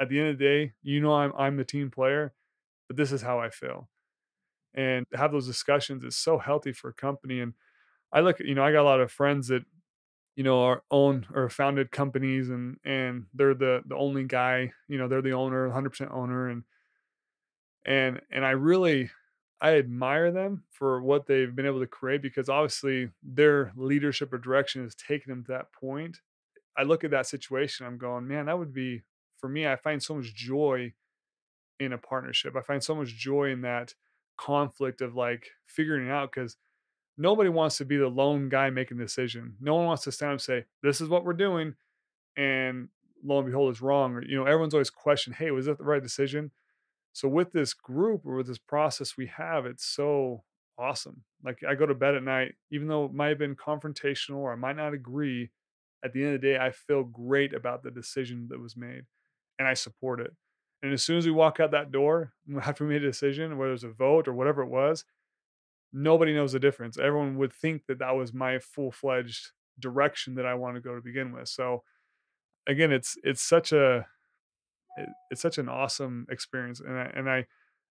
at 0.00 0.08
the 0.08 0.18
end 0.18 0.28
of 0.28 0.38
the 0.38 0.44
day 0.44 0.72
you 0.82 1.00
know 1.00 1.12
i'm 1.12 1.32
i'm 1.38 1.56
the 1.56 1.64
team 1.64 1.90
player 1.90 2.34
but 2.88 2.96
this 2.96 3.12
is 3.12 3.22
how 3.22 3.38
i 3.38 3.50
feel 3.50 3.88
and 4.76 5.06
have 5.14 5.32
those 5.32 5.46
discussions 5.46 6.04
is 6.04 6.16
so 6.16 6.38
healthy 6.38 6.72
for 6.72 6.90
a 6.90 6.94
company. 6.94 7.40
And 7.40 7.54
I 8.12 8.20
look, 8.20 8.38
you 8.40 8.54
know, 8.54 8.62
I 8.62 8.72
got 8.72 8.82
a 8.82 8.84
lot 8.84 9.00
of 9.00 9.10
friends 9.10 9.48
that, 9.48 9.64
you 10.36 10.44
know, 10.44 10.62
are 10.62 10.82
own 10.90 11.26
or 11.34 11.48
founded 11.48 11.90
companies 11.90 12.50
and, 12.50 12.76
and 12.84 13.24
they're 13.32 13.54
the, 13.54 13.82
the 13.86 13.96
only 13.96 14.24
guy, 14.24 14.72
you 14.86 14.98
know, 14.98 15.08
they're 15.08 15.22
the 15.22 15.32
owner, 15.32 15.68
100% 15.68 16.12
owner. 16.14 16.48
And, 16.48 16.64
and, 17.86 18.20
and 18.30 18.44
I 18.44 18.50
really, 18.50 19.10
I 19.60 19.76
admire 19.76 20.30
them 20.30 20.64
for 20.70 21.00
what 21.00 21.26
they've 21.26 21.54
been 21.54 21.66
able 21.66 21.80
to 21.80 21.86
create 21.86 22.22
because 22.22 22.48
obviously 22.48 23.10
their 23.22 23.72
leadership 23.74 24.32
or 24.32 24.38
direction 24.38 24.82
has 24.82 24.94
taken 24.94 25.30
them 25.30 25.44
to 25.44 25.52
that 25.52 25.72
point. 25.72 26.18
I 26.76 26.82
look 26.82 27.04
at 27.04 27.10
that 27.12 27.26
situation, 27.26 27.86
I'm 27.86 27.96
going, 27.96 28.28
man, 28.28 28.46
that 28.46 28.58
would 28.58 28.74
be 28.74 29.02
for 29.38 29.48
me. 29.48 29.66
I 29.66 29.76
find 29.76 30.02
so 30.02 30.14
much 30.14 30.34
joy 30.34 30.92
in 31.80 31.92
a 31.92 31.98
partnership. 31.98 32.54
I 32.54 32.60
find 32.60 32.82
so 32.82 32.94
much 32.94 33.08
joy 33.08 33.50
in 33.50 33.62
that 33.62 33.94
conflict 34.36 35.00
of 35.00 35.14
like 35.16 35.48
figuring 35.66 36.08
it 36.08 36.10
out 36.10 36.30
because 36.32 36.56
nobody 37.16 37.48
wants 37.48 37.78
to 37.78 37.84
be 37.84 37.96
the 37.96 38.08
lone 38.08 38.48
guy 38.48 38.68
making 38.70 38.98
the 38.98 39.04
decision. 39.04 39.56
No 39.60 39.74
one 39.74 39.86
wants 39.86 40.04
to 40.04 40.12
stand 40.12 40.30
up 40.30 40.34
and 40.34 40.40
say, 40.42 40.64
This 40.82 41.00
is 41.00 41.08
what 41.08 41.24
we're 41.24 41.32
doing. 41.32 41.74
And 42.36 42.88
lo 43.24 43.38
and 43.38 43.46
behold, 43.46 43.70
it's 43.70 43.80
wrong. 43.80 44.14
Or, 44.14 44.22
you 44.22 44.36
know, 44.36 44.44
everyone's 44.44 44.74
always 44.74 44.90
questioned, 44.90 45.36
Hey, 45.36 45.50
was 45.50 45.66
that 45.66 45.78
the 45.78 45.84
right 45.84 46.02
decision? 46.02 46.50
So 47.16 47.28
with 47.28 47.52
this 47.52 47.72
group 47.72 48.26
or 48.26 48.36
with 48.36 48.46
this 48.46 48.58
process 48.58 49.16
we 49.16 49.28
have, 49.28 49.64
it's 49.64 49.86
so 49.86 50.44
awesome. 50.78 51.22
Like 51.42 51.60
I 51.66 51.74
go 51.74 51.86
to 51.86 51.94
bed 51.94 52.14
at 52.14 52.22
night, 52.22 52.56
even 52.70 52.88
though 52.88 53.06
it 53.06 53.14
might 53.14 53.30
have 53.30 53.38
been 53.38 53.56
confrontational 53.56 54.36
or 54.36 54.52
I 54.52 54.56
might 54.56 54.76
not 54.76 54.92
agree, 54.92 55.50
at 56.04 56.12
the 56.12 56.22
end 56.22 56.34
of 56.34 56.42
the 56.42 56.46
day, 56.46 56.58
I 56.58 56.72
feel 56.72 57.04
great 57.04 57.54
about 57.54 57.82
the 57.82 57.90
decision 57.90 58.48
that 58.50 58.60
was 58.60 58.76
made 58.76 59.04
and 59.58 59.66
I 59.66 59.72
support 59.72 60.20
it. 60.20 60.30
And 60.82 60.92
as 60.92 61.02
soon 61.02 61.16
as 61.16 61.24
we 61.24 61.32
walk 61.32 61.58
out 61.58 61.70
that 61.70 61.90
door, 61.90 62.34
after 62.62 62.84
we 62.84 62.92
made 62.92 63.02
a 63.02 63.06
decision, 63.06 63.56
whether 63.56 63.72
it's 63.72 63.82
a 63.82 63.88
vote 63.88 64.28
or 64.28 64.34
whatever 64.34 64.60
it 64.60 64.68
was, 64.68 65.06
nobody 65.94 66.34
knows 66.34 66.52
the 66.52 66.60
difference. 66.60 66.98
Everyone 66.98 67.38
would 67.38 67.54
think 67.54 67.86
that 67.86 68.00
that 68.00 68.14
was 68.14 68.34
my 68.34 68.58
full 68.58 68.92
fledged 68.92 69.52
direction 69.80 70.34
that 70.34 70.44
I 70.44 70.52
want 70.52 70.74
to 70.74 70.82
go 70.82 70.94
to 70.94 71.00
begin 71.00 71.32
with. 71.32 71.48
So 71.48 71.82
again, 72.66 72.92
it's 72.92 73.16
it's 73.24 73.40
such 73.40 73.72
a 73.72 74.06
it's 75.30 75.42
such 75.42 75.58
an 75.58 75.68
awesome 75.68 76.26
experience, 76.30 76.80
and 76.80 76.98
I, 76.98 77.10
and 77.14 77.30
I 77.30 77.46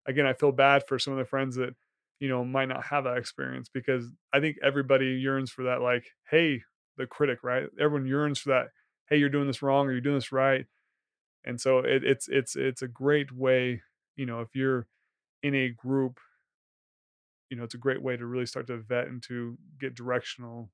again 0.07 0.25
I 0.25 0.33
feel 0.33 0.51
bad 0.51 0.83
for 0.87 0.99
some 0.99 1.13
of 1.13 1.19
the 1.19 1.25
friends 1.25 1.55
that 1.55 1.75
you 2.19 2.29
know 2.29 2.43
might 2.45 2.67
not 2.69 2.85
have 2.85 3.03
that 3.05 3.17
experience 3.17 3.69
because 3.73 4.05
I 4.33 4.39
think 4.39 4.57
everybody 4.63 5.07
yearns 5.07 5.51
for 5.51 5.63
that. 5.65 5.81
Like, 5.81 6.05
hey, 6.29 6.61
the 6.97 7.07
critic, 7.07 7.39
right? 7.43 7.65
Everyone 7.79 8.07
yearns 8.07 8.39
for 8.39 8.49
that. 8.49 8.67
Hey, 9.09 9.17
you're 9.17 9.29
doing 9.29 9.47
this 9.47 9.61
wrong, 9.61 9.87
or 9.87 9.91
you're 9.91 10.01
doing 10.01 10.17
this 10.17 10.31
right 10.31 10.65
and 11.45 11.61
so 11.61 11.79
it, 11.79 12.03
it's 12.03 12.27
it's 12.27 12.55
it's 12.55 12.81
a 12.81 12.87
great 12.87 13.31
way 13.31 13.81
you 14.15 14.25
know 14.25 14.41
if 14.41 14.55
you're 14.55 14.87
in 15.43 15.55
a 15.55 15.69
group 15.69 16.19
you 17.49 17.57
know 17.57 17.63
it's 17.63 17.75
a 17.75 17.79
great 17.79 18.01
way 18.01 18.17
to 18.17 18.25
really 18.25 18.45
start 18.45 18.67
to 18.67 18.77
vet 18.77 19.07
and 19.07 19.23
to 19.23 19.57
get 19.79 19.95
directional 19.95 20.69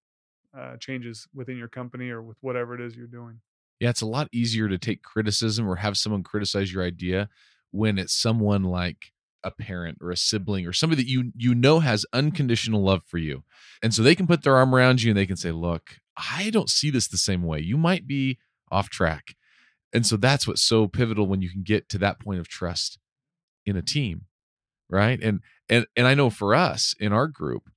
uh, 0.58 0.78
changes 0.78 1.28
within 1.34 1.58
your 1.58 1.68
company 1.68 2.10
or 2.10 2.22
with 2.22 2.38
whatever 2.42 2.74
it 2.74 2.82
is 2.82 2.96
you're 2.96 3.08
doing 3.08 3.40
yeah 3.82 3.90
it's 3.90 4.02
a 4.02 4.08
lot 4.08 4.30
easier 4.32 4.70
to 4.70 4.78
take 4.78 5.04
criticism 5.04 5.68
or 5.68 5.76
have 5.76 5.98
someone 5.98 6.24
criticize 6.24 6.72
your 6.72 6.84
idea 6.84 7.28
when 7.72 7.98
it's 7.98 8.14
someone 8.14 8.64
like 8.64 9.12
a 9.44 9.52
parent 9.52 9.98
or 10.02 10.12
a 10.12 10.18
sibling 10.18 10.68
or 10.68 10.72
somebody 10.72 11.02
that 11.02 11.10
you 11.10 11.32
you 11.36 11.56
know 11.56 11.80
has 11.80 12.06
unconditional 12.14 12.84
love 12.84 13.02
for 13.08 13.18
you. 13.18 13.44
And 13.82 13.94
so 13.94 14.04
they 14.04 14.14
can 14.14 14.28
put 14.28 14.44
their 14.44 14.56
arm 14.56 14.76
around 14.76 15.02
you 15.02 15.10
and 15.12 15.18
they 15.18 15.26
can 15.26 15.36
say 15.36 15.52
look 15.52 15.98
i 16.16 16.50
don't 16.52 16.70
see 16.70 16.90
this 16.90 17.08
the 17.08 17.18
same 17.18 17.44
way. 17.44 17.60
You 17.60 17.78
might 17.78 18.08
be 18.08 18.38
off 18.72 18.90
track. 18.90 19.36
And 19.94 20.06
so 20.06 20.16
that's 20.16 20.48
what's 20.48 20.62
so 20.62 20.88
pivotal 20.88 21.28
when 21.28 21.42
you 21.42 21.50
can 21.50 21.64
get 21.64 21.90
to 21.90 21.98
that 21.98 22.20
point 22.20 22.40
of 22.40 22.48
trust 22.48 23.00
in 23.66 23.76
a 23.76 23.82
team 23.82 24.26
right? 24.90 25.20
And 25.24 25.40
and 25.70 25.88
and 25.96 26.06
i 26.06 26.14
know 26.14 26.30
for 26.30 26.54
us 26.54 26.94
in 27.00 27.14
our 27.14 27.28
group 27.28 27.70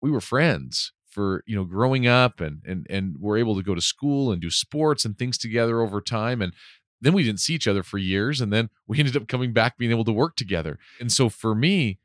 we 0.00 0.10
were 0.10 0.20
friends 0.20 0.92
for 1.10 1.42
you 1.46 1.56
know 1.56 1.64
growing 1.64 2.06
up 2.06 2.40
and 2.40 2.62
and 2.66 2.86
and 2.90 3.16
we're 3.18 3.38
able 3.38 3.56
to 3.56 3.62
go 3.62 3.74
to 3.74 3.80
school 3.80 4.30
and 4.30 4.40
do 4.40 4.50
sports 4.50 5.04
and 5.04 5.18
things 5.18 5.38
together 5.38 5.80
over 5.80 6.00
time 6.00 6.42
and 6.42 6.52
then 7.00 7.12
we 7.12 7.22
didn't 7.22 7.40
see 7.40 7.54
each 7.54 7.68
other 7.68 7.82
for 7.82 7.98
years 7.98 8.40
and 8.40 8.52
then 8.52 8.70
we 8.86 8.98
ended 8.98 9.16
up 9.16 9.28
coming 9.28 9.52
back 9.52 9.78
being 9.78 9.90
able 9.90 10.04
to 10.04 10.12
work 10.12 10.36
together 10.36 10.78
and 11.00 11.12
so 11.12 11.28
for 11.28 11.54
me 11.54 11.98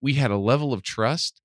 we 0.00 0.14
had 0.14 0.30
a 0.30 0.36
level 0.36 0.72
of 0.72 0.82
trust 0.82 1.40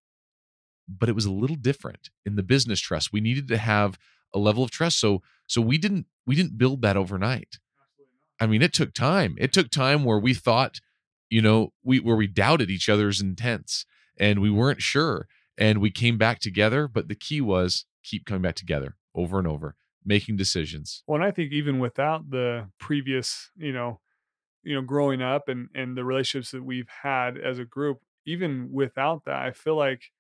but 0.88 1.08
it 1.08 1.16
was 1.16 1.26
a 1.26 1.32
little 1.32 1.56
different 1.56 2.10
in 2.26 2.36
the 2.36 2.44
business 2.44 2.80
trust 2.80 3.14
we 3.14 3.22
needed 3.22 3.48
to 3.48 3.58
have 3.58 3.98
a 4.34 4.40
level 4.40 4.64
of 4.64 4.72
trust. 4.72 5.00
So 5.00 5.22
so 5.48 5.62
we 5.62 5.78
didn't 5.78 6.06
we 6.26 6.36
didn't 6.36 6.58
build 6.58 6.82
that 6.82 6.98
overnight. 6.98 7.60
I 8.40 8.48
mean, 8.48 8.62
it 8.62 8.74
took 8.74 8.94
time. 8.94 9.36
It 9.38 9.54
took 9.54 9.70
time 9.70 10.04
where 10.04 10.18
we 10.18 10.34
thought, 10.34 10.80
you 11.30 11.42
know, 11.42 11.74
we 11.84 12.00
where 12.00 12.16
we 12.16 12.28
doubted 12.28 12.70
each 12.70 12.90
other's 12.90 13.22
intents 13.22 13.86
and 14.18 14.40
we 14.40 14.50
weren't 14.50 14.82
sure 14.82 15.28
and 15.62 15.80
we 15.80 15.92
came 15.92 16.18
back 16.18 16.40
together, 16.40 16.88
but 16.88 17.08
the 17.08 17.16
key 17.16 17.40
was 17.40 17.86
keep 18.04 18.26
coming 18.26 18.42
back 18.42 18.56
together 18.56 18.98
over 19.14 19.38
and 19.38 19.48
over, 19.48 19.76
making 20.04 20.36
decisions. 20.36 21.04
Well, 21.06 21.22
and 21.22 21.24
I 21.24 21.30
think 21.30 21.52
even 21.52 21.78
without 21.78 22.32
the 22.32 22.70
previous, 22.80 23.52
you 23.56 23.72
know, 23.72 24.02
you 24.64 24.74
know, 24.74 24.82
growing 24.82 25.22
up 25.22 25.48
and 25.48 25.70
and 25.76 25.96
the 25.96 26.04
relationships 26.04 26.52
that 26.52 26.64
we've 26.64 26.90
had 27.04 27.38
as 27.38 27.60
a 27.60 27.66
group, 27.66 28.00
even 28.26 28.72
without 28.72 29.26
that, 29.26 29.36
I 29.36 29.52
feel 29.52 29.76
like 29.76 30.12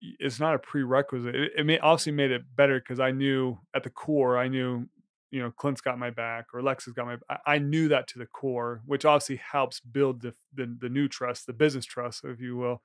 it's 0.00 0.40
not 0.40 0.54
a 0.54 0.58
prerequisite. 0.58 1.34
It, 1.34 1.52
it 1.58 1.66
may, 1.66 1.78
obviously 1.78 2.12
made 2.12 2.30
it 2.30 2.42
better 2.56 2.80
because 2.80 3.00
I 3.00 3.10
knew 3.12 3.58
at 3.74 3.84
the 3.84 3.90
core, 3.90 4.36
I 4.36 4.48
knew, 4.48 4.88
you 5.30 5.40
know, 5.40 5.50
Clint's 5.50 5.80
got 5.80 5.98
my 5.98 6.10
back 6.10 6.46
or 6.52 6.62
Lex 6.62 6.86
has 6.86 6.94
got 6.94 7.06
my. 7.06 7.16
I, 7.28 7.54
I 7.54 7.58
knew 7.58 7.88
that 7.88 8.08
to 8.08 8.18
the 8.18 8.26
core, 8.26 8.80
which 8.86 9.04
obviously 9.04 9.36
helps 9.36 9.78
build 9.80 10.22
the, 10.22 10.34
the 10.54 10.74
the 10.80 10.88
new 10.88 11.06
trust, 11.06 11.46
the 11.46 11.52
business 11.52 11.84
trust, 11.84 12.24
if 12.24 12.40
you 12.40 12.56
will. 12.56 12.80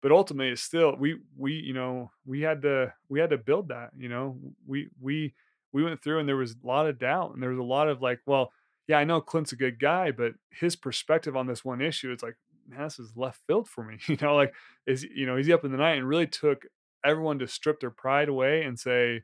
But 0.00 0.12
ultimately, 0.12 0.52
it's 0.52 0.62
still 0.62 0.94
we 0.96 1.18
we 1.36 1.54
you 1.54 1.74
know 1.74 2.10
we 2.24 2.42
had 2.42 2.62
to 2.62 2.92
we 3.08 3.20
had 3.20 3.30
to 3.30 3.38
build 3.38 3.68
that. 3.68 3.90
You 3.96 4.08
know, 4.08 4.38
we 4.66 4.88
we 5.00 5.34
we 5.72 5.82
went 5.84 6.02
through 6.02 6.20
and 6.20 6.28
there 6.28 6.36
was 6.36 6.52
a 6.52 6.66
lot 6.66 6.86
of 6.86 6.98
doubt 6.98 7.34
and 7.34 7.42
there 7.42 7.50
was 7.50 7.58
a 7.58 7.62
lot 7.62 7.88
of 7.88 8.00
like, 8.00 8.20
well, 8.26 8.52
yeah, 8.86 8.98
I 8.98 9.04
know 9.04 9.20
Clint's 9.20 9.52
a 9.52 9.56
good 9.56 9.78
guy, 9.78 10.10
but 10.10 10.32
his 10.50 10.76
perspective 10.76 11.36
on 11.36 11.46
this 11.46 11.64
one 11.64 11.80
issue, 11.80 12.10
it's 12.10 12.22
like, 12.22 12.36
man, 12.66 12.84
this 12.84 12.98
is 12.98 13.12
left 13.16 13.40
field 13.46 13.68
for 13.68 13.84
me. 13.84 13.98
You 14.08 14.16
know, 14.20 14.34
like 14.34 14.54
is 14.86 15.04
you 15.04 15.26
know, 15.26 15.36
he's 15.36 15.50
up 15.50 15.64
in 15.64 15.72
the 15.72 15.78
night 15.78 15.98
and 15.98 16.08
really 16.08 16.26
took 16.26 16.64
everyone 17.04 17.38
to 17.40 17.48
strip 17.48 17.80
their 17.80 17.90
pride 17.90 18.28
away 18.28 18.62
and 18.62 18.78
say, 18.78 19.22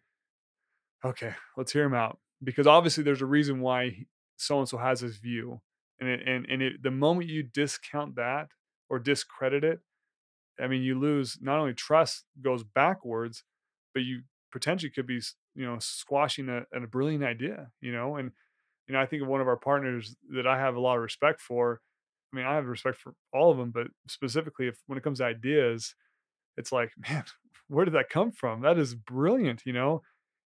okay, 1.05 1.35
let's 1.57 1.73
hear 1.73 1.85
him 1.85 1.95
out. 1.95 2.19
Because 2.43 2.67
obviously 2.67 3.05
there's 3.05 3.23
a 3.23 3.27
reason 3.27 3.61
why 3.61 4.07
so 4.37 4.59
and 4.59 4.69
so 4.69 4.79
has 4.79 5.01
this 5.01 5.17
view. 5.17 5.61
And 6.01 6.09
it, 6.09 6.27
and 6.27 6.47
and 6.49 6.63
it, 6.63 6.83
the 6.83 6.91
moment 6.91 7.31
you 7.31 7.43
discount 7.43 8.17
that 8.17 8.49
or 8.91 8.99
discredit 8.99 9.65
it, 9.65 9.81
I 10.61 10.69
mean, 10.69 10.83
you 10.83 10.99
lose 10.99 11.39
not 11.41 11.59
only 11.59 11.75
trust 11.75 12.25
goes 12.41 12.65
backwards, 12.65 13.45
but 13.93 14.01
you 14.05 14.23
potentially 14.53 14.91
could 14.91 15.07
be, 15.07 15.21
you 15.55 15.65
know, 15.67 15.79
squashing 15.81 16.49
a, 16.49 16.63
a 16.73 16.87
brilliant 16.87 17.25
idea, 17.25 17.71
you 17.81 17.93
know, 17.93 18.17
and 18.17 18.33
you 18.87 18.95
know, 18.95 19.01
I 19.01 19.07
think 19.07 19.23
of 19.23 19.29
one 19.29 19.41
of 19.41 19.49
our 19.49 19.57
partners 19.57 20.17
that 20.35 20.47
I 20.47 20.59
have 20.59 20.77
a 20.77 20.81
lot 20.81 20.97
of 20.97 21.03
respect 21.03 21.41
for. 21.41 21.81
I 22.33 22.37
mean, 22.37 22.47
I 22.47 22.55
have 22.57 22.67
respect 22.67 22.99
for 22.99 23.15
all 23.33 23.51
of 23.51 23.59
them, 23.59 23.71
but 23.71 23.89
specifically, 24.09 24.69
if 24.69 24.79
when 24.87 24.99
it 24.99 25.05
comes 25.05 25.19
to 25.19 25.25
ideas, 25.25 25.95
it's 26.57 26.73
like, 26.73 26.93
man, 27.09 27.25
where 27.69 27.85
did 27.85 27.95
that 27.95 28.11
come 28.11 28.33
from? 28.33 28.63
That 28.63 28.79
is 28.79 28.95
brilliant, 28.95 29.63
you 29.67 29.73
know. 29.73 30.03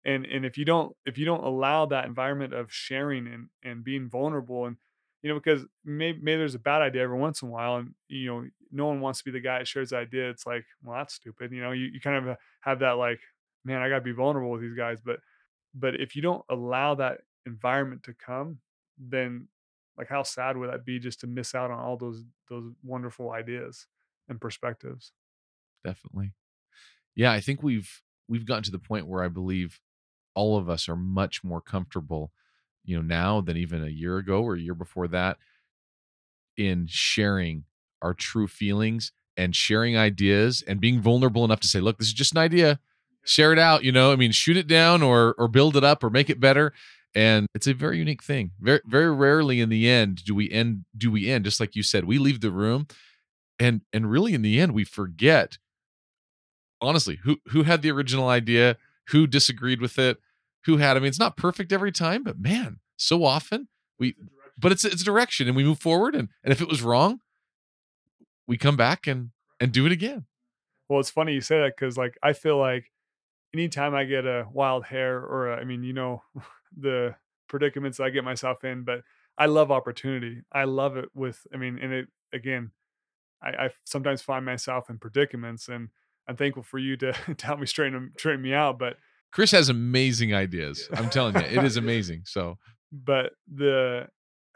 And 0.04 0.24
and 0.26 0.44
if 0.46 0.56
you 0.56 0.64
don't 0.64 0.94
if 1.04 1.18
you 1.18 1.24
don't 1.24 1.44
allow 1.44 1.86
that 1.86 2.04
environment 2.06 2.54
of 2.54 2.72
sharing 2.72 3.26
and 3.26 3.48
and 3.64 3.82
being 3.84 4.08
vulnerable 4.08 4.66
and 4.66 4.76
you 5.22 5.28
know 5.28 5.38
because 5.38 5.64
maybe 5.84 6.18
maybe 6.22 6.38
there's 6.38 6.54
a 6.54 6.60
bad 6.60 6.82
idea 6.82 7.02
every 7.02 7.18
once 7.18 7.42
in 7.42 7.48
a 7.48 7.50
while 7.50 7.76
and 7.76 7.94
you 8.08 8.26
know 8.26 8.48
no 8.70 8.86
one 8.86 9.00
wants 9.00 9.20
to 9.20 9.24
be 9.24 9.30
the 9.30 9.40
guy 9.40 9.58
that 9.58 9.68
shares 9.68 9.90
the 9.90 9.96
idea. 9.96 10.28
It's 10.28 10.46
like, 10.46 10.64
well, 10.82 10.96
that's 10.98 11.14
stupid. 11.14 11.52
You 11.52 11.62
know, 11.62 11.70
you, 11.70 11.86
you 11.86 12.00
kind 12.00 12.28
of 12.28 12.36
have 12.60 12.80
that 12.80 12.92
like, 12.92 13.20
man, 13.64 13.80
I 13.80 13.88
got 13.88 13.96
to 13.96 14.00
be 14.00 14.12
vulnerable 14.12 14.50
with 14.50 14.60
these 14.60 14.76
guys, 14.76 15.00
but 15.00 15.20
but 15.74 16.00
if 16.00 16.16
you 16.16 16.22
don't 16.22 16.44
allow 16.48 16.94
that 16.96 17.20
environment 17.46 18.02
to 18.04 18.14
come, 18.14 18.58
then 18.98 19.48
like 19.96 20.08
how 20.08 20.22
sad 20.22 20.56
would 20.56 20.70
that 20.70 20.84
be 20.84 20.98
just 20.98 21.20
to 21.20 21.26
miss 21.26 21.54
out 21.54 21.70
on 21.70 21.78
all 21.78 21.96
those 21.96 22.24
those 22.48 22.70
wonderful 22.82 23.30
ideas 23.30 23.86
and 24.28 24.40
perspectives? 24.40 25.12
Definitely. 25.84 26.32
Yeah, 27.14 27.32
I 27.32 27.40
think 27.40 27.62
we've 27.62 28.02
we've 28.28 28.46
gotten 28.46 28.64
to 28.64 28.70
the 28.70 28.78
point 28.78 29.06
where 29.06 29.22
I 29.22 29.28
believe 29.28 29.80
all 30.34 30.58
of 30.58 30.68
us 30.68 30.88
are 30.88 30.96
much 30.96 31.42
more 31.42 31.60
comfortable, 31.60 32.32
you 32.86 32.96
know, 32.96 33.02
now 33.02 33.40
than 33.40 33.56
even 33.56 33.84
a 33.84 33.88
year 33.88 34.16
ago 34.18 34.42
or 34.42 34.54
a 34.54 34.60
year 34.60 34.74
before 34.74 35.08
that 35.08 35.38
in 36.56 36.86
sharing 36.88 37.64
our 38.00 38.14
true 38.14 38.46
feelings 38.46 39.12
and 39.36 39.54
sharing 39.54 39.96
ideas 39.96 40.62
and 40.66 40.80
being 40.80 41.00
vulnerable 41.00 41.44
enough 41.44 41.60
to 41.60 41.68
say, 41.68 41.80
look, 41.80 41.98
this 41.98 42.08
is 42.08 42.14
just 42.14 42.32
an 42.32 42.38
idea. 42.38 42.80
Share 43.24 43.52
it 43.52 43.58
out, 43.58 43.84
you 43.84 43.92
know. 43.92 44.12
I 44.12 44.16
mean, 44.16 44.32
shoot 44.32 44.56
it 44.56 44.68
down 44.68 45.02
or 45.02 45.34
or 45.36 45.48
build 45.48 45.76
it 45.76 45.84
up 45.84 46.02
or 46.02 46.10
make 46.10 46.30
it 46.30 46.40
better 46.40 46.72
and 47.16 47.48
it's 47.54 47.66
a 47.66 47.72
very 47.72 47.98
unique 47.98 48.22
thing 48.22 48.52
very 48.60 48.80
very 48.86 49.10
rarely 49.10 49.60
in 49.60 49.70
the 49.70 49.88
end 49.88 50.22
do 50.24 50.34
we 50.34 50.48
end 50.50 50.84
do 50.96 51.10
we 51.10 51.28
end 51.28 51.44
just 51.44 51.58
like 51.58 51.74
you 51.74 51.82
said 51.82 52.04
we 52.04 52.18
leave 52.18 52.40
the 52.40 52.50
room 52.50 52.86
and 53.58 53.80
and 53.92 54.10
really 54.10 54.34
in 54.34 54.42
the 54.42 54.60
end 54.60 54.72
we 54.72 54.84
forget 54.84 55.56
honestly 56.80 57.18
who 57.24 57.38
who 57.48 57.62
had 57.64 57.82
the 57.82 57.90
original 57.90 58.28
idea 58.28 58.76
who 59.08 59.26
disagreed 59.26 59.80
with 59.80 59.98
it 59.98 60.18
who 60.66 60.76
had 60.76 60.96
i 60.96 61.00
mean 61.00 61.08
it's 61.08 61.18
not 61.18 61.36
perfect 61.36 61.72
every 61.72 61.92
time 61.92 62.22
but 62.22 62.38
man 62.38 62.78
so 62.96 63.24
often 63.24 63.68
we 63.98 64.14
but 64.58 64.72
it's 64.72 64.84
it's 64.84 65.02
direction 65.02 65.46
and 65.48 65.56
we 65.56 65.64
move 65.64 65.80
forward 65.80 66.14
and 66.14 66.28
and 66.44 66.52
if 66.52 66.60
it 66.60 66.68
was 66.68 66.82
wrong 66.82 67.20
we 68.46 68.56
come 68.56 68.76
back 68.76 69.06
and 69.06 69.30
and 69.58 69.72
do 69.72 69.86
it 69.86 69.92
again 69.92 70.26
well 70.88 71.00
it's 71.00 71.10
funny 71.10 71.32
you 71.32 71.40
say 71.40 71.58
that 71.58 71.74
because 71.76 71.96
like 71.96 72.18
i 72.22 72.32
feel 72.32 72.58
like 72.58 72.92
anytime 73.54 73.94
i 73.94 74.04
get 74.04 74.26
a 74.26 74.46
wild 74.52 74.84
hair 74.84 75.18
or 75.18 75.52
a, 75.52 75.56
I 75.56 75.64
mean 75.64 75.82
you 75.82 75.92
know 75.92 76.22
the 76.76 77.14
predicaments 77.48 78.00
I 78.00 78.10
get 78.10 78.24
myself 78.24 78.64
in, 78.64 78.82
but 78.82 79.02
I 79.38 79.46
love 79.46 79.70
opportunity. 79.70 80.42
I 80.52 80.64
love 80.64 80.96
it 80.96 81.08
with, 81.14 81.46
I 81.52 81.56
mean, 81.56 81.78
and 81.80 81.92
it, 81.92 82.08
again, 82.32 82.70
I, 83.42 83.66
I 83.66 83.70
sometimes 83.84 84.22
find 84.22 84.44
myself 84.44 84.90
in 84.90 84.98
predicaments 84.98 85.68
and 85.68 85.88
I'm 86.28 86.36
thankful 86.36 86.62
for 86.62 86.78
you 86.78 86.96
to, 86.98 87.12
to 87.36 87.46
help 87.46 87.60
me 87.60 87.66
straighten, 87.66 88.12
straighten 88.18 88.42
me 88.42 88.54
out. 88.54 88.78
But 88.78 88.96
Chris 89.32 89.50
has 89.50 89.68
amazing 89.68 90.34
ideas. 90.34 90.88
I'm 90.94 91.10
telling 91.10 91.34
you, 91.34 91.42
it 91.42 91.64
is 91.64 91.76
amazing. 91.76 92.22
So, 92.24 92.58
but 92.92 93.32
the, 93.52 94.06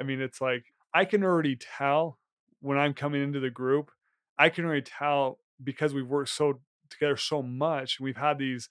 I 0.01 0.05
mean, 0.05 0.21
it's 0.21 0.41
like 0.41 0.65
I 0.95 1.05
can 1.05 1.23
already 1.23 1.57
tell 1.57 2.19
when 2.61 2.79
I'm 2.79 2.95
coming 2.95 3.23
into 3.23 3.41
the 3.41 3.51
group, 3.51 3.91
I 4.39 4.49
can 4.49 4.65
already 4.65 4.83
tell 4.83 5.39
because 5.63 5.93
we've 5.93 6.07
worked 6.07 6.31
so 6.31 6.61
together 6.89 7.17
so 7.17 7.43
much. 7.43 8.01
We've 8.01 8.17
had 8.17 8.39
these 8.39 8.69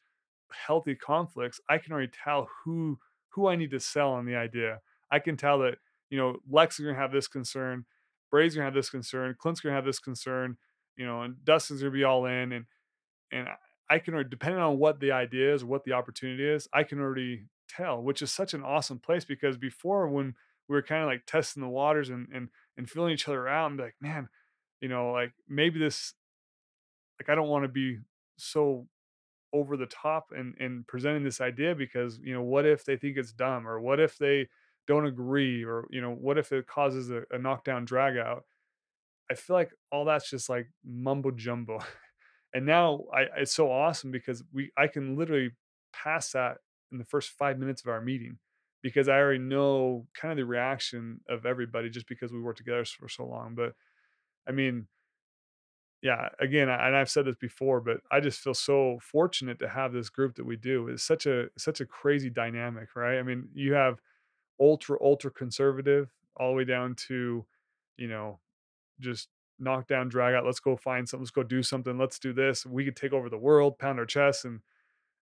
healthy 0.51 0.95
conflicts. 0.95 1.59
I 1.69 1.77
can 1.77 1.93
already 1.93 2.12
tell 2.23 2.49
who 2.63 2.99
who 3.29 3.47
I 3.47 3.55
need 3.55 3.71
to 3.71 3.79
sell 3.79 4.12
on 4.13 4.25
the 4.25 4.35
idea. 4.35 4.79
I 5.12 5.19
can 5.19 5.38
tell 5.38 5.59
that, 5.59 5.75
you 6.09 6.17
know, 6.17 6.38
Lex 6.49 6.79
is 6.79 6.85
gonna 6.85 6.97
have 6.97 7.12
this 7.12 7.27
concern, 7.27 7.85
Bray's 8.31 8.55
gonna 8.55 8.65
have 8.65 8.73
this 8.73 8.89
concern, 8.89 9.35
Clint's 9.38 9.62
gonna 9.62 9.75
have 9.75 9.85
this 9.85 9.99
concern, 9.99 10.57
you 10.97 11.05
know, 11.05 11.21
and 11.21 11.43
Dustin's 11.43 11.81
gonna 11.81 11.91
be 11.91 12.03
all 12.03 12.25
in. 12.25 12.51
And 12.51 12.65
and 13.31 13.47
I 13.89 13.99
can 13.99 14.13
already 14.13 14.30
depending 14.30 14.62
on 14.62 14.78
what 14.78 14.99
the 14.99 15.12
idea 15.12 15.54
is, 15.54 15.63
what 15.63 15.84
the 15.84 15.93
opportunity 15.93 16.47
is, 16.47 16.67
I 16.73 16.84
can 16.84 16.99
already 16.99 17.45
tell, 17.67 18.02
which 18.02 18.21
is 18.21 18.32
such 18.32 18.54
an 18.54 18.63
awesome 18.63 18.99
place 18.99 19.25
because 19.25 19.58
before 19.58 20.08
when 20.08 20.36
we 20.67 20.75
were 20.75 20.84
kind 20.84 21.02
of 21.02 21.08
like 21.08 21.25
testing 21.25 21.62
the 21.62 21.69
waters 21.69 22.10
and 22.10 22.28
and 22.34 22.49
and 22.78 22.89
feeling 22.89 23.13
each 23.13 23.28
other 23.28 23.47
out 23.47 23.71
and 23.71 23.80
like, 23.80 23.95
man, 23.99 24.30
you 24.82 24.89
know, 24.89 25.12
like 25.12 25.34
maybe 25.47 25.80
this 25.80 26.13
like 27.19 27.30
I 27.30 27.36
don't 27.36 27.49
want 27.49 27.63
to 27.63 27.69
be 27.69 27.97
so 28.38 28.88
over 29.52 29.75
the 29.75 29.88
top 29.88 30.32
and 30.36 30.56
and 30.60 30.86
presenting 30.88 31.23
this 31.23 31.41
idea 31.41 31.75
because 31.75 32.19
you 32.23 32.34
know 32.34 32.43
what 32.43 32.65
if 32.65 32.86
they 32.86 32.97
think 32.97 33.17
it's 33.17 33.32
dumb 33.32 33.67
or 33.67 33.80
what 33.80 33.99
if 33.99 34.17
they 34.17 34.47
don't 34.88 35.08
agree 35.08 35.63
or 35.63 35.88
you 35.89 36.02
know 36.02 36.12
what 36.12 36.38
if 36.38 36.52
it 36.52 36.67
causes 36.67 37.10
a, 37.10 37.23
a 37.32 37.39
knockdown 37.39 37.86
drag 37.86 38.17
out? 38.17 38.45
I 39.32 39.36
feel 39.36 39.56
like 39.56 39.71
all 39.91 40.06
that's 40.06 40.30
just 40.30 40.49
like 40.49 40.67
mumbo 40.86 41.32
jumbo 41.32 41.80
and 42.53 42.65
now 42.65 43.05
I, 43.13 43.23
it's 43.38 43.53
so 43.53 43.71
awesome 43.71 44.12
because 44.12 44.43
we 44.53 44.71
i 44.77 44.88
can 44.88 45.17
literally 45.17 45.51
pass 45.93 46.31
that 46.33 46.57
in 46.91 46.97
the 46.97 47.05
first 47.05 47.31
five 47.31 47.59
minutes 47.59 47.81
of 47.81 47.89
our 47.89 48.01
meeting 48.01 48.39
because 48.81 49.07
i 49.09 49.17
already 49.17 49.39
know 49.39 50.07
kind 50.13 50.31
of 50.31 50.38
the 50.38 50.45
reaction 50.45 51.21
of 51.29 51.45
everybody 51.45 51.89
just 51.89 52.07
because 52.07 52.31
we 52.31 52.41
worked 52.41 52.57
together 52.59 52.85
for 52.85 53.09
so 53.09 53.25
long 53.25 53.55
but 53.55 53.73
i 54.47 54.51
mean 54.51 54.88
yeah, 56.01 56.29
again, 56.39 56.69
and 56.69 56.95
I've 56.95 57.09
said 57.09 57.25
this 57.25 57.35
before, 57.35 57.81
but 57.81 57.97
I 58.09 58.21
just 58.21 58.39
feel 58.39 58.53
so 58.53 58.99
fortunate 59.01 59.59
to 59.59 59.67
have 59.67 59.91
this 59.91 60.09
group 60.09 60.35
that 60.35 60.45
we 60.45 60.55
do. 60.55 60.88
It's 60.88 61.03
such 61.03 61.25
a 61.25 61.47
such 61.57 61.81
a 61.81 61.85
crazy 61.85 62.29
dynamic, 62.29 62.95
right? 62.95 63.19
I 63.19 63.23
mean, 63.23 63.49
you 63.53 63.73
have 63.73 63.99
ultra 64.59 64.97
ultra 65.01 65.31
conservative 65.31 66.09
all 66.38 66.51
the 66.51 66.57
way 66.57 66.65
down 66.65 66.95
to, 67.07 67.45
you 67.97 68.07
know, 68.07 68.39
just 68.99 69.29
knock 69.60 69.88
down, 69.88 70.10
drag 70.10 70.36
out. 70.36 70.45
Let's 70.45 70.60
go 70.60 70.76
find 70.76 71.08
something. 71.08 71.24
Let's 71.24 71.32
go 71.32 71.43
do 71.43 71.63
something. 71.63 71.98
Let's 71.98 72.19
do 72.19 72.34
this. 72.34 72.65
We 72.65 72.86
could 72.86 72.95
take 72.95 73.13
over 73.13 73.30
the 73.30 73.38
world, 73.38 73.80
pound 73.80 74.00
our 74.00 74.06
chests, 74.06 74.45
and 74.45 74.62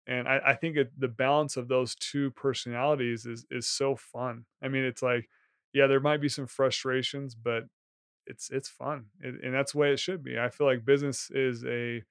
and 0.07 0.29
I, 0.29 0.41
I 0.49 0.55
think 0.55 0.77
it, 0.77 0.93
the 0.99 1.09
balance 1.09 1.57
of 1.57 1.69
those 1.69 1.95
two 1.95 2.31
personalities 2.33 3.27
is 3.27 3.47
is 3.51 3.67
so 3.67 3.97
fun. 3.97 4.45
I 4.63 4.69
mean, 4.69 4.85
it's 4.85 5.03
like, 5.03 5.29
yeah, 5.73 5.87
there 5.87 6.01
might 6.01 6.21
be 6.21 6.29
some 6.29 6.47
frustrations, 6.47 7.35
but 7.35 7.65
it's 8.27 8.51
it's 8.51 8.69
fun 8.69 9.07
it, 9.21 9.35
and 9.43 9.55
that's 9.55 9.73
the 9.73 9.79
way 9.79 9.93
it 9.93 10.01
should 10.01 10.23
be 10.23 10.39
i 10.39 10.49
feel 10.49 10.67
like 10.67 10.85
business 10.85 11.31
is 11.33 11.65
a 11.65 12.03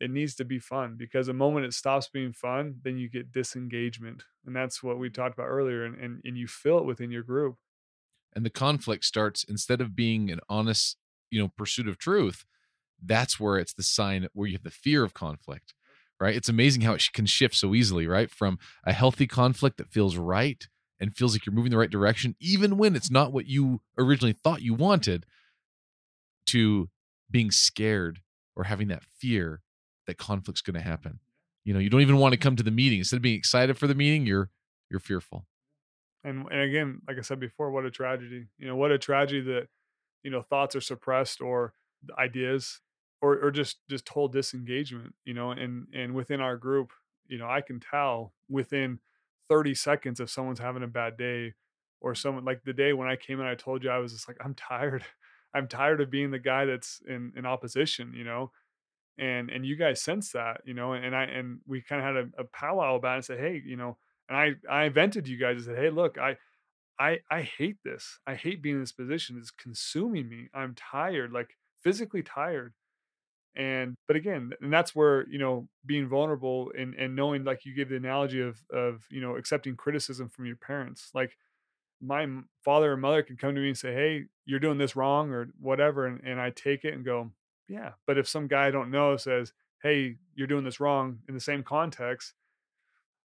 it 0.00 0.10
needs 0.10 0.34
to 0.34 0.44
be 0.44 0.58
fun 0.58 0.96
because 0.96 1.26
the 1.26 1.32
moment 1.32 1.66
it 1.66 1.72
stops 1.72 2.08
being 2.08 2.32
fun 2.32 2.76
then 2.82 2.96
you 2.96 3.08
get 3.08 3.32
disengagement 3.32 4.24
and 4.46 4.54
that's 4.56 4.82
what 4.82 4.98
we 4.98 5.08
talked 5.08 5.34
about 5.34 5.46
earlier 5.46 5.84
and, 5.84 5.96
and, 5.98 6.20
and 6.24 6.36
you 6.36 6.46
feel 6.46 6.78
it 6.78 6.84
within 6.84 7.10
your 7.10 7.22
group 7.22 7.56
and 8.34 8.44
the 8.44 8.50
conflict 8.50 9.04
starts 9.04 9.44
instead 9.44 9.80
of 9.80 9.94
being 9.94 10.30
an 10.30 10.40
honest 10.48 10.96
you 11.32 11.40
know 11.40 11.48
pursuit 11.56 11.88
of 11.88 11.98
truth 11.98 12.44
that's 13.04 13.40
where 13.40 13.58
it's 13.58 13.74
the 13.74 13.82
sign 13.82 14.28
where 14.32 14.46
you 14.46 14.54
have 14.54 14.62
the 14.62 14.70
fear 14.70 15.02
of 15.02 15.12
conflict 15.14 15.74
right? 16.22 16.36
It's 16.36 16.48
amazing 16.48 16.82
how 16.82 16.94
it 16.94 17.04
can 17.12 17.26
shift 17.26 17.56
so 17.56 17.74
easily, 17.74 18.06
right? 18.06 18.30
From 18.30 18.60
a 18.86 18.92
healthy 18.92 19.26
conflict 19.26 19.76
that 19.78 19.90
feels 19.90 20.16
right 20.16 20.64
and 21.00 21.16
feels 21.16 21.34
like 21.34 21.44
you're 21.44 21.52
moving 21.52 21.72
the 21.72 21.76
right 21.76 21.90
direction, 21.90 22.36
even 22.38 22.78
when 22.78 22.94
it's 22.94 23.10
not 23.10 23.32
what 23.32 23.46
you 23.46 23.80
originally 23.98 24.32
thought 24.32 24.62
you 24.62 24.72
wanted, 24.72 25.26
to 26.46 26.88
being 27.28 27.50
scared 27.50 28.20
or 28.54 28.64
having 28.64 28.86
that 28.86 29.02
fear 29.02 29.62
that 30.06 30.16
conflict's 30.16 30.60
going 30.60 30.74
to 30.74 30.80
happen. 30.80 31.18
You 31.64 31.74
know, 31.74 31.80
you 31.80 31.90
don't 31.90 32.02
even 32.02 32.18
want 32.18 32.34
to 32.34 32.38
come 32.38 32.54
to 32.54 32.62
the 32.62 32.70
meeting. 32.70 33.00
Instead 33.00 33.16
of 33.16 33.22
being 33.22 33.38
excited 33.38 33.76
for 33.76 33.88
the 33.88 33.94
meeting, 33.94 34.24
you're 34.24 34.50
you're 34.90 35.00
fearful. 35.00 35.46
And 36.22 36.46
and 36.52 36.60
again, 36.60 37.00
like 37.08 37.18
I 37.18 37.22
said 37.22 37.40
before, 37.40 37.72
what 37.72 37.84
a 37.84 37.90
tragedy. 37.90 38.46
You 38.58 38.68
know, 38.68 38.76
what 38.76 38.92
a 38.92 38.98
tragedy 38.98 39.40
that 39.42 39.66
you 40.22 40.30
know 40.30 40.42
thoughts 40.42 40.76
are 40.76 40.80
suppressed 40.80 41.40
or 41.40 41.74
ideas 42.18 42.80
or 43.20 43.38
or 43.38 43.50
just 43.50 43.78
just 43.88 44.04
total 44.04 44.28
disengagement. 44.28 45.14
You 45.24 45.34
know, 45.34 45.50
and 45.50 45.86
and 45.94 46.14
within 46.14 46.40
our 46.40 46.56
group, 46.56 46.92
you 47.26 47.38
know, 47.38 47.48
I 47.48 47.60
can 47.60 47.80
tell 47.80 48.32
within 48.48 48.98
30 49.48 49.74
seconds 49.74 50.20
if 50.20 50.30
someone's 50.30 50.58
having 50.58 50.82
a 50.82 50.88
bad 50.88 51.16
day 51.16 51.54
or 52.00 52.14
someone 52.14 52.44
like 52.44 52.62
the 52.64 52.72
day 52.72 52.92
when 52.92 53.08
I 53.08 53.16
came 53.16 53.40
in, 53.40 53.46
I 53.46 53.54
told 53.54 53.84
you 53.84 53.90
I 53.90 53.98
was 53.98 54.12
just 54.12 54.28
like, 54.28 54.36
I'm 54.44 54.54
tired. 54.54 55.04
I'm 55.54 55.68
tired 55.68 56.00
of 56.00 56.10
being 56.10 56.30
the 56.30 56.38
guy 56.38 56.64
that's 56.64 57.02
in, 57.06 57.32
in 57.36 57.44
opposition, 57.44 58.14
you 58.14 58.24
know, 58.24 58.50
and, 59.18 59.50
and 59.50 59.66
you 59.66 59.76
guys 59.76 60.00
sense 60.00 60.32
that, 60.32 60.62
you 60.64 60.72
know, 60.72 60.94
and 60.94 61.14
I, 61.14 61.24
and 61.24 61.58
we 61.66 61.82
kind 61.82 62.00
of 62.00 62.06
had 62.06 62.24
a, 62.24 62.42
a 62.42 62.44
powwow 62.44 62.94
about 62.94 63.12
it 63.12 63.16
and 63.16 63.24
said, 63.26 63.38
Hey, 63.38 63.62
you 63.62 63.76
know, 63.76 63.98
and 64.30 64.38
I, 64.38 64.52
I 64.84 64.88
vented 64.88 65.26
to 65.26 65.30
you 65.30 65.36
guys 65.36 65.56
and 65.56 65.64
said, 65.66 65.78
Hey, 65.78 65.90
look, 65.90 66.16
I, 66.16 66.38
I, 67.02 67.18
I 67.30 67.42
hate 67.42 67.78
this. 67.84 68.20
I 68.26 68.34
hate 68.34 68.62
being 68.62 68.76
in 68.76 68.80
this 68.80 68.92
position. 68.92 69.36
It's 69.36 69.50
consuming 69.50 70.28
me. 70.28 70.48
I'm 70.54 70.74
tired, 70.76 71.32
like 71.32 71.56
physically 71.82 72.22
tired. 72.22 72.74
And, 73.56 73.96
but 74.06 74.16
again, 74.16 74.52
and 74.60 74.72
that's 74.72 74.94
where, 74.94 75.28
you 75.28 75.38
know, 75.38 75.68
being 75.84 76.08
vulnerable 76.08 76.70
and, 76.78 76.94
and 76.94 77.16
knowing, 77.16 77.42
like 77.42 77.64
you 77.64 77.74
give 77.74 77.88
the 77.88 77.96
analogy 77.96 78.40
of, 78.40 78.62
of, 78.72 79.02
you 79.10 79.20
know, 79.20 79.36
accepting 79.36 79.74
criticism 79.76 80.28
from 80.28 80.46
your 80.46 80.56
parents, 80.56 81.10
like, 81.12 81.36
my 82.04 82.26
father 82.64 82.92
or 82.92 82.96
mother 82.96 83.22
can 83.22 83.36
come 83.36 83.54
to 83.54 83.60
me 83.60 83.68
and 83.68 83.78
say, 83.78 83.94
Hey, 83.94 84.24
you're 84.44 84.58
doing 84.58 84.78
this 84.78 84.96
wrong 84.96 85.30
or 85.30 85.48
whatever. 85.60 86.06
And, 86.06 86.20
and 86.24 86.40
I 86.40 86.50
take 86.50 86.84
it 86.84 86.94
and 86.94 87.04
go, 87.04 87.30
Yeah. 87.68 87.92
But 88.06 88.18
if 88.18 88.28
some 88.28 88.48
guy 88.48 88.66
I 88.66 88.70
don't 88.72 88.90
know 88.90 89.16
says, 89.16 89.52
Hey, 89.82 90.16
you're 90.34 90.48
doing 90.48 90.64
this 90.64 90.80
wrong 90.80 91.20
in 91.28 91.34
the 91.34 91.40
same 91.40 91.62
context, 91.62 92.34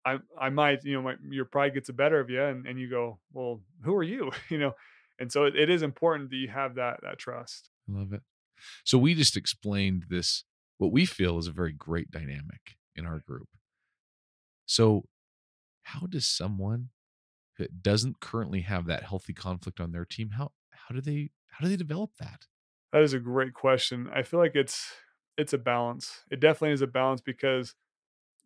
I, 0.05 0.19
I 0.41 0.49
might, 0.49 0.85
you 0.85 0.95
know, 0.95 1.03
my, 1.03 1.15
your 1.29 1.45
pride 1.45 1.75
gets 1.75 1.89
the 1.89 1.93
better 1.93 2.21
of 2.21 2.31
you 2.31 2.43
and, 2.43 2.67
and 2.67 2.79
you 2.79 2.89
go, 2.89 3.19
well, 3.33 3.61
who 3.85 3.95
are 3.95 4.03
you? 4.03 4.31
you 4.49 4.59
know? 4.59 4.73
And 5.19 5.31
so 5.31 5.45
it, 5.45 5.57
it 5.57 5.69
is 5.69 5.83
important 5.83 6.31
that 6.31 6.37
you 6.37 6.49
have 6.49 6.77
that, 6.77 7.01
that 7.03 7.19
trust. 7.19 7.71
I 7.89 7.99
love 7.99 8.13
it. 8.13 8.23
So 8.85 8.99
we 8.99 9.15
just 9.15 9.37
explained 9.37 10.07
this, 10.09 10.45
what 10.79 10.93
we 10.93 11.07
feel 11.07 11.39
is 11.39 11.47
a 11.47 11.53
very 11.53 11.73
great 11.73 12.11
dynamic 12.11 12.77
in 12.97 13.07
our 13.07 13.21
group. 13.21 13.49
So 14.67 15.05
how 15.83 16.07
does 16.07 16.27
someone 16.27 16.91
that 17.59 17.83
doesn't 17.83 18.21
currently 18.21 18.61
have 18.61 18.87
that 18.87 19.05
healthy 19.05 19.33
conflict 19.33 19.81
on 19.81 19.93
their 19.93 20.05
team 20.05 20.31
how 20.31 20.53
how 20.71 20.95
do 20.95 21.01
they 21.01 21.31
how 21.49 21.65
do 21.65 21.69
they 21.69 21.77
develop 21.77 22.11
that 22.19 22.47
that 22.93 23.03
is 23.03 23.13
a 23.13 23.19
great 23.19 23.55
question 23.55 24.09
i 24.15 24.23
feel 24.23 24.39
like 24.39 24.55
it's 24.55 24.93
it's 25.37 25.53
a 25.53 25.59
balance 25.59 26.25
it 26.31 26.41
definitely 26.41 26.73
is 26.73 26.83
a 26.83 26.87
balance 26.87 27.21
because 27.21 27.75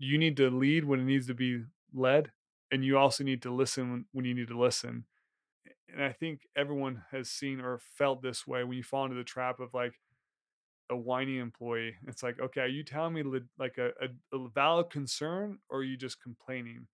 you 0.02 0.18
need 0.18 0.36
to 0.36 0.50
lead 0.50 0.84
when 0.84 1.00
it 1.00 1.04
needs 1.04 1.26
to 1.26 1.34
be 1.34 1.62
led 1.94 2.30
and 2.70 2.84
you 2.84 2.98
also 2.98 3.22
need 3.22 3.42
to 3.42 3.54
listen 3.54 4.06
when, 4.12 4.24
you 4.24 4.34
need 4.34 4.48
to 4.48 4.58
listen 4.58 5.04
and 5.92 6.02
i 6.02 6.12
think 6.12 6.42
everyone 6.56 7.02
has 7.10 7.28
seen 7.30 7.60
or 7.60 7.78
felt 7.96 8.22
this 8.22 8.46
way 8.46 8.64
when 8.64 8.76
you 8.76 8.82
fall 8.82 9.04
into 9.04 9.16
the 9.16 9.24
trap 9.24 9.60
of 9.60 9.74
like 9.74 9.94
a 10.90 10.96
whiny 10.96 11.38
employee 11.38 11.94
it's 12.06 12.22
like 12.22 12.38
okay 12.40 12.62
are 12.62 12.66
you 12.66 12.82
telling 12.82 13.14
me 13.14 13.22
like 13.58 13.78
a, 13.78 13.90
a, 14.00 14.36
a 14.36 14.48
valid 14.48 14.90
concern 14.90 15.58
or 15.70 15.78
are 15.78 15.84
you 15.84 15.96
just 15.96 16.20
complaining 16.22 16.86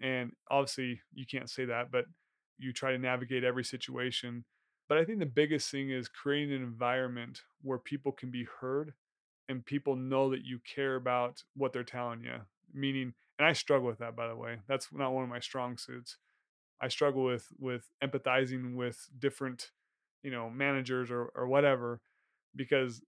and 0.00 0.32
obviously, 0.50 1.00
you 1.12 1.26
can't 1.26 1.50
say 1.50 1.64
that, 1.66 1.90
but 1.90 2.04
you 2.58 2.72
try 2.72 2.92
to 2.92 2.98
navigate 2.98 3.44
every 3.44 3.64
situation. 3.64 4.44
But 4.88 4.98
I 4.98 5.04
think 5.04 5.18
the 5.18 5.26
biggest 5.26 5.70
thing 5.70 5.90
is 5.90 6.08
creating 6.08 6.54
an 6.54 6.62
environment 6.62 7.42
where 7.62 7.78
people 7.78 8.12
can 8.12 8.30
be 8.30 8.46
heard 8.60 8.94
and 9.48 9.64
people 9.64 9.96
know 9.96 10.30
that 10.30 10.44
you 10.44 10.60
care 10.60 10.96
about 10.96 11.42
what 11.56 11.72
they're 11.72 11.84
telling 11.84 12.22
you. 12.22 12.36
Meaning, 12.72 13.14
and 13.38 13.46
I 13.46 13.52
struggle 13.52 13.86
with 13.86 13.98
that, 13.98 14.16
by 14.16 14.28
the 14.28 14.36
way. 14.36 14.58
That's 14.68 14.88
not 14.92 15.12
one 15.12 15.24
of 15.24 15.30
my 15.30 15.40
strong 15.40 15.78
suits. 15.78 16.18
I 16.80 16.88
struggle 16.88 17.24
with 17.24 17.46
with 17.58 17.88
empathizing 18.02 18.74
with 18.76 19.08
different, 19.18 19.70
you 20.22 20.30
know, 20.30 20.50
managers 20.50 21.10
or 21.10 21.30
or 21.34 21.46
whatever, 21.46 22.00
because 22.54 23.02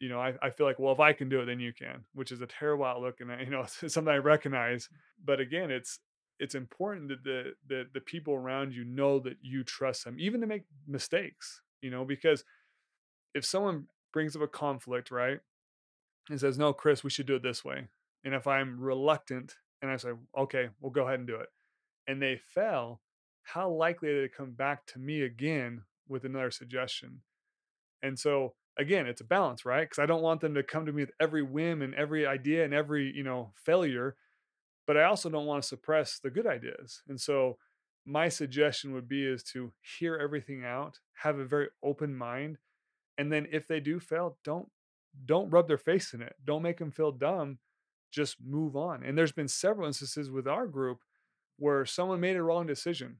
you 0.00 0.08
know, 0.08 0.20
I, 0.20 0.34
I 0.42 0.50
feel 0.50 0.66
like, 0.66 0.78
well, 0.78 0.92
if 0.92 1.00
I 1.00 1.12
can 1.12 1.28
do 1.28 1.40
it, 1.40 1.46
then 1.46 1.60
you 1.60 1.72
can, 1.72 2.04
which 2.14 2.32
is 2.32 2.40
a 2.40 2.46
terrible 2.46 2.84
outlook. 2.84 3.20
And, 3.20 3.30
you 3.40 3.50
know, 3.50 3.62
it's 3.62 3.94
something 3.94 4.12
I 4.12 4.18
recognize. 4.18 4.88
But 5.24 5.40
again, 5.40 5.70
it's, 5.70 6.00
it's 6.38 6.54
important 6.54 7.08
that 7.08 7.22
the, 7.24 7.52
the 7.68 7.84
the 7.94 8.00
people 8.00 8.34
around 8.34 8.74
you 8.74 8.84
know 8.84 9.18
that 9.20 9.36
you 9.40 9.62
trust 9.62 10.04
them 10.04 10.16
even 10.18 10.40
to 10.40 10.46
make 10.46 10.64
mistakes 10.86 11.62
you 11.80 11.90
know 11.90 12.04
because 12.04 12.44
if 13.34 13.44
someone 13.44 13.86
brings 14.12 14.34
up 14.34 14.42
a 14.42 14.48
conflict 14.48 15.10
right 15.10 15.40
and 16.30 16.40
says 16.40 16.58
no 16.58 16.72
chris 16.72 17.04
we 17.04 17.10
should 17.10 17.26
do 17.26 17.36
it 17.36 17.42
this 17.42 17.64
way 17.64 17.86
and 18.24 18.34
if 18.34 18.46
i'm 18.46 18.80
reluctant 18.80 19.56
and 19.82 19.90
i 19.90 19.96
say 19.96 20.10
okay 20.36 20.68
we'll 20.80 20.92
go 20.92 21.06
ahead 21.06 21.18
and 21.18 21.28
do 21.28 21.36
it 21.36 21.48
and 22.06 22.20
they 22.20 22.36
fail 22.36 23.00
how 23.42 23.68
likely 23.68 24.08
are 24.08 24.22
they 24.22 24.28
to 24.28 24.34
come 24.34 24.52
back 24.52 24.86
to 24.86 24.98
me 24.98 25.22
again 25.22 25.82
with 26.08 26.24
another 26.24 26.50
suggestion 26.50 27.20
and 28.02 28.18
so 28.18 28.54
again 28.78 29.06
it's 29.06 29.20
a 29.20 29.24
balance 29.24 29.64
right 29.64 29.88
because 29.88 30.02
i 30.02 30.06
don't 30.06 30.22
want 30.22 30.40
them 30.40 30.54
to 30.54 30.62
come 30.62 30.86
to 30.86 30.92
me 30.92 31.02
with 31.02 31.12
every 31.20 31.42
whim 31.42 31.82
and 31.82 31.94
every 31.94 32.26
idea 32.26 32.64
and 32.64 32.74
every 32.74 33.12
you 33.14 33.22
know 33.22 33.52
failure 33.54 34.16
but 34.86 34.96
I 34.96 35.04
also 35.04 35.30
don't 35.30 35.46
want 35.46 35.62
to 35.62 35.68
suppress 35.68 36.18
the 36.18 36.30
good 36.30 36.46
ideas. 36.46 37.02
And 37.08 37.20
so 37.20 37.58
my 38.04 38.28
suggestion 38.28 38.92
would 38.92 39.08
be 39.08 39.26
is 39.26 39.42
to 39.44 39.72
hear 39.98 40.16
everything 40.16 40.64
out, 40.64 40.98
have 41.22 41.38
a 41.38 41.44
very 41.44 41.68
open 41.82 42.14
mind, 42.14 42.58
and 43.16 43.32
then 43.32 43.46
if 43.50 43.66
they 43.66 43.80
do 43.80 44.00
fail, 44.00 44.36
don't 44.44 44.68
don't 45.24 45.50
rub 45.50 45.68
their 45.68 45.78
face 45.78 46.14
in 46.14 46.22
it. 46.22 46.34
Don't 46.44 46.62
make 46.62 46.78
them 46.78 46.90
feel 46.90 47.12
dumb. 47.12 47.58
Just 48.10 48.36
move 48.44 48.76
on. 48.76 49.02
And 49.02 49.16
there's 49.16 49.32
been 49.32 49.48
several 49.48 49.86
instances 49.86 50.30
with 50.30 50.46
our 50.46 50.66
group 50.66 51.00
where 51.58 51.84
someone 51.84 52.20
made 52.20 52.36
a 52.36 52.42
wrong 52.42 52.66
decision 52.66 53.18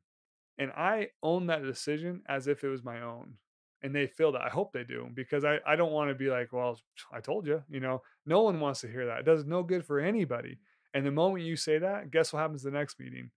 and 0.58 0.70
I 0.72 1.08
own 1.22 1.46
that 1.46 1.62
decision 1.62 2.22
as 2.28 2.46
if 2.46 2.62
it 2.62 2.68
was 2.68 2.84
my 2.84 3.02
own. 3.02 3.34
And 3.82 3.94
they 3.94 4.06
feel 4.06 4.32
that. 4.32 4.42
I 4.42 4.48
hope 4.48 4.72
they 4.72 4.84
do 4.84 5.08
because 5.12 5.44
I, 5.44 5.58
I 5.66 5.76
don't 5.76 5.92
want 5.92 6.08
to 6.08 6.14
be 6.14 6.30
like, 6.30 6.52
well, 6.52 6.80
I 7.12 7.20
told 7.20 7.46
you, 7.46 7.62
you 7.68 7.80
know, 7.80 8.02
no 8.24 8.42
one 8.42 8.60
wants 8.60 8.80
to 8.80 8.88
hear 8.88 9.06
that. 9.06 9.20
It 9.20 9.26
does 9.26 9.44
no 9.44 9.62
good 9.62 9.84
for 9.84 10.00
anybody. 10.00 10.58
And 10.94 11.04
the 11.04 11.10
moment 11.10 11.44
you 11.44 11.56
say 11.56 11.78
that, 11.78 12.10
guess 12.10 12.32
what 12.32 12.40
happens 12.40 12.62
the 12.62 12.70
next 12.70 13.00
meeting? 13.00 13.30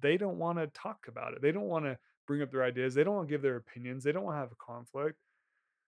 They 0.00 0.16
don't 0.16 0.38
want 0.38 0.58
to 0.58 0.66
talk 0.68 1.06
about 1.08 1.34
it. 1.34 1.42
They 1.42 1.52
don't 1.52 1.68
want 1.68 1.84
to 1.84 1.98
bring 2.26 2.42
up 2.42 2.50
their 2.50 2.64
ideas. 2.64 2.94
They 2.94 3.04
don't 3.04 3.14
want 3.14 3.28
to 3.28 3.32
give 3.32 3.42
their 3.42 3.56
opinions. 3.56 4.02
They 4.02 4.12
don't 4.12 4.24
want 4.24 4.36
to 4.36 4.40
have 4.40 4.52
a 4.52 4.56
conflict. 4.56 5.18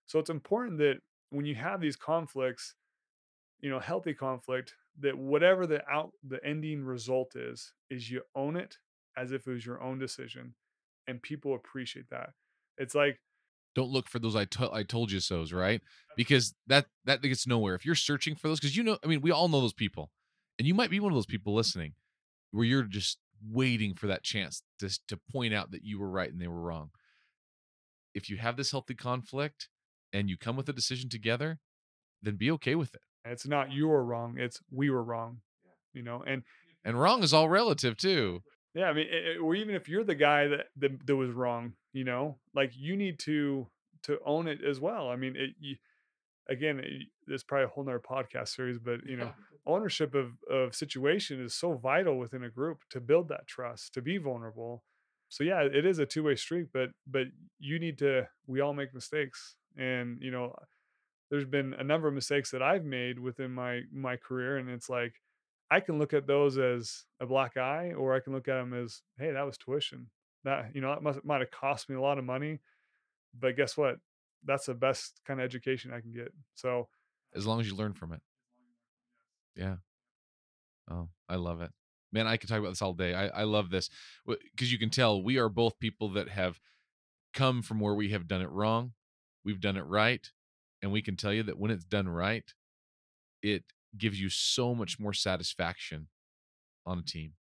So 0.04 0.18
it's 0.18 0.30
important 0.30 0.78
that 0.78 0.98
when 1.30 1.44
you 1.46 1.54
have 1.54 1.80
these 1.80 1.96
conflicts, 1.96 2.74
you 3.60 3.70
know, 3.70 3.80
healthy 3.80 4.14
conflict, 4.14 4.74
that 5.00 5.16
whatever 5.16 5.66
the 5.66 5.86
out 5.90 6.12
the 6.26 6.44
ending 6.44 6.84
result 6.84 7.36
is, 7.36 7.72
is 7.90 8.10
you 8.10 8.22
own 8.34 8.56
it 8.56 8.76
as 9.16 9.32
if 9.32 9.46
it 9.46 9.50
was 9.50 9.66
your 9.66 9.82
own 9.82 9.98
decision, 9.98 10.54
and 11.06 11.22
people 11.22 11.54
appreciate 11.54 12.08
that. 12.10 12.30
It's 12.78 12.94
like 12.94 13.18
don't 13.74 13.90
look 13.90 14.08
for 14.08 14.18
those 14.18 14.34
I, 14.34 14.46
to- 14.46 14.72
I 14.72 14.84
told 14.84 15.12
you 15.12 15.20
so's 15.20 15.52
right 15.52 15.82
because 16.16 16.54
that 16.66 16.86
that 17.04 17.20
gets 17.20 17.46
nowhere 17.46 17.74
if 17.74 17.84
you're 17.84 17.94
searching 17.94 18.34
for 18.34 18.48
those 18.48 18.58
because 18.58 18.74
you 18.74 18.82
know 18.82 18.96
i 19.04 19.06
mean 19.06 19.20
we 19.20 19.30
all 19.30 19.48
know 19.48 19.60
those 19.60 19.74
people 19.74 20.10
and 20.58 20.66
you 20.66 20.72
might 20.72 20.88
be 20.88 20.98
one 20.98 21.12
of 21.12 21.16
those 21.16 21.26
people 21.26 21.54
listening 21.54 21.92
where 22.52 22.64
you're 22.64 22.84
just 22.84 23.18
waiting 23.44 23.94
for 23.94 24.06
that 24.06 24.22
chance 24.22 24.62
to, 24.78 24.88
to 25.08 25.18
point 25.30 25.54
out 25.54 25.70
that 25.70 25.84
you 25.84 25.98
were 25.98 26.08
right 26.08 26.30
and 26.30 26.40
they 26.40 26.48
were 26.48 26.60
wrong. 26.60 26.90
If 28.14 28.30
you 28.30 28.38
have 28.38 28.56
this 28.56 28.70
healthy 28.70 28.94
conflict 28.94 29.68
and 30.16 30.30
you 30.30 30.38
come 30.38 30.56
with 30.56 30.68
a 30.68 30.72
decision 30.72 31.10
together, 31.10 31.58
then 32.22 32.36
be 32.36 32.50
okay 32.52 32.74
with 32.74 32.94
it. 32.94 33.02
It's 33.24 33.46
not 33.46 33.70
you 33.70 33.88
were 33.88 34.04
wrong, 34.04 34.36
it's 34.38 34.60
we 34.70 34.88
were 34.88 35.02
wrong. 35.02 35.40
You 35.92 36.02
know, 36.02 36.22
and 36.26 36.42
and 36.84 36.98
wrong 36.98 37.22
is 37.22 37.34
all 37.34 37.48
relative 37.48 37.96
too. 37.96 38.42
Yeah, 38.74 38.86
I 38.86 38.92
mean, 38.92 39.06
it, 39.10 39.38
or 39.40 39.54
even 39.54 39.74
if 39.74 39.88
you're 39.88 40.04
the 40.04 40.14
guy 40.14 40.48
that, 40.48 40.66
that 40.76 41.06
that 41.06 41.16
was 41.16 41.32
wrong, 41.32 41.72
you 41.92 42.04
know, 42.04 42.38
like 42.54 42.72
you 42.74 42.96
need 42.96 43.18
to 43.20 43.68
to 44.04 44.18
own 44.24 44.48
it 44.48 44.60
as 44.64 44.80
well. 44.80 45.08
I 45.10 45.16
mean, 45.16 45.34
it, 45.36 45.50
you, 45.58 45.76
again, 46.48 46.80
eh, 46.80 47.04
there's 47.26 47.42
probably 47.42 47.64
a 47.64 47.68
whole 47.68 47.84
nother 47.84 48.00
podcast 48.00 48.48
series, 48.48 48.78
but 48.78 49.00
you 49.04 49.16
know, 49.16 49.32
ownership 49.66 50.14
of 50.14 50.32
of 50.50 50.74
situation 50.74 51.42
is 51.42 51.54
so 51.54 51.74
vital 51.74 52.18
within 52.18 52.44
a 52.44 52.50
group 52.50 52.78
to 52.90 53.00
build 53.00 53.28
that 53.28 53.46
trust, 53.46 53.94
to 53.94 54.02
be 54.02 54.18
vulnerable. 54.18 54.82
So 55.28 55.42
yeah, 55.42 55.62
it 55.62 55.84
is 55.84 55.98
a 55.98 56.06
two 56.06 56.22
way 56.22 56.36
street, 56.36 56.68
but 56.72 56.90
but 57.06 57.26
you 57.58 57.78
need 57.78 57.98
to. 57.98 58.28
We 58.46 58.60
all 58.60 58.74
make 58.74 58.94
mistakes, 58.94 59.56
and 59.76 60.18
you 60.20 60.30
know, 60.30 60.54
there's 61.30 61.44
been 61.44 61.74
a 61.74 61.84
number 61.84 62.08
of 62.08 62.14
mistakes 62.14 62.50
that 62.50 62.62
I've 62.62 62.84
made 62.84 63.18
within 63.18 63.52
my 63.52 63.82
my 63.92 64.16
career, 64.16 64.58
and 64.58 64.68
it's 64.68 64.88
like 64.88 65.14
I 65.70 65.80
can 65.80 65.98
look 65.98 66.12
at 66.14 66.26
those 66.26 66.58
as 66.58 67.04
a 67.20 67.26
black 67.26 67.56
eye, 67.56 67.92
or 67.96 68.14
I 68.14 68.20
can 68.20 68.32
look 68.32 68.48
at 68.48 68.54
them 68.54 68.72
as, 68.72 69.02
hey, 69.18 69.32
that 69.32 69.46
was 69.46 69.58
tuition. 69.58 70.08
That 70.44 70.70
you 70.74 70.80
know, 70.80 70.90
that 70.90 71.02
must 71.02 71.24
might 71.24 71.40
have 71.40 71.50
cost 71.50 71.88
me 71.88 71.96
a 71.96 72.00
lot 72.00 72.18
of 72.18 72.24
money, 72.24 72.60
but 73.38 73.56
guess 73.56 73.76
what? 73.76 73.96
That's 74.44 74.66
the 74.66 74.74
best 74.74 75.20
kind 75.26 75.40
of 75.40 75.44
education 75.44 75.92
I 75.92 76.00
can 76.00 76.12
get. 76.12 76.32
So 76.54 76.88
as 77.34 77.46
long 77.46 77.60
as 77.60 77.66
you 77.66 77.74
learn 77.74 77.94
from 77.94 78.12
it. 78.12 78.20
Yeah. 79.56 79.76
Oh, 80.90 81.08
I 81.28 81.36
love 81.36 81.60
it. 81.60 81.70
Man, 82.12 82.26
I 82.26 82.36
could 82.36 82.48
talk 82.48 82.60
about 82.60 82.68
this 82.68 82.82
all 82.82 82.92
day. 82.92 83.14
I, 83.14 83.26
I 83.28 83.42
love 83.42 83.70
this 83.70 83.90
because 84.26 84.70
you 84.70 84.78
can 84.78 84.90
tell 84.90 85.22
we 85.22 85.38
are 85.38 85.48
both 85.48 85.78
people 85.80 86.10
that 86.10 86.28
have 86.28 86.60
come 87.34 87.62
from 87.62 87.80
where 87.80 87.94
we 87.94 88.10
have 88.10 88.28
done 88.28 88.42
it 88.42 88.50
wrong. 88.50 88.92
We've 89.46 89.60
done 89.60 89.76
it 89.76 89.86
right. 89.86 90.28
And 90.82 90.92
we 90.92 91.00
can 91.00 91.16
tell 91.16 91.32
you 91.32 91.44
that 91.44 91.58
when 91.58 91.70
it's 91.70 91.84
done 91.84 92.08
right, 92.08 92.52
it 93.42 93.62
gives 93.96 94.20
you 94.20 94.28
so 94.28 94.74
much 94.74 94.98
more 94.98 95.12
satisfaction 95.12 96.08
on 96.84 96.98
a 96.98 97.02
team. 97.02 97.34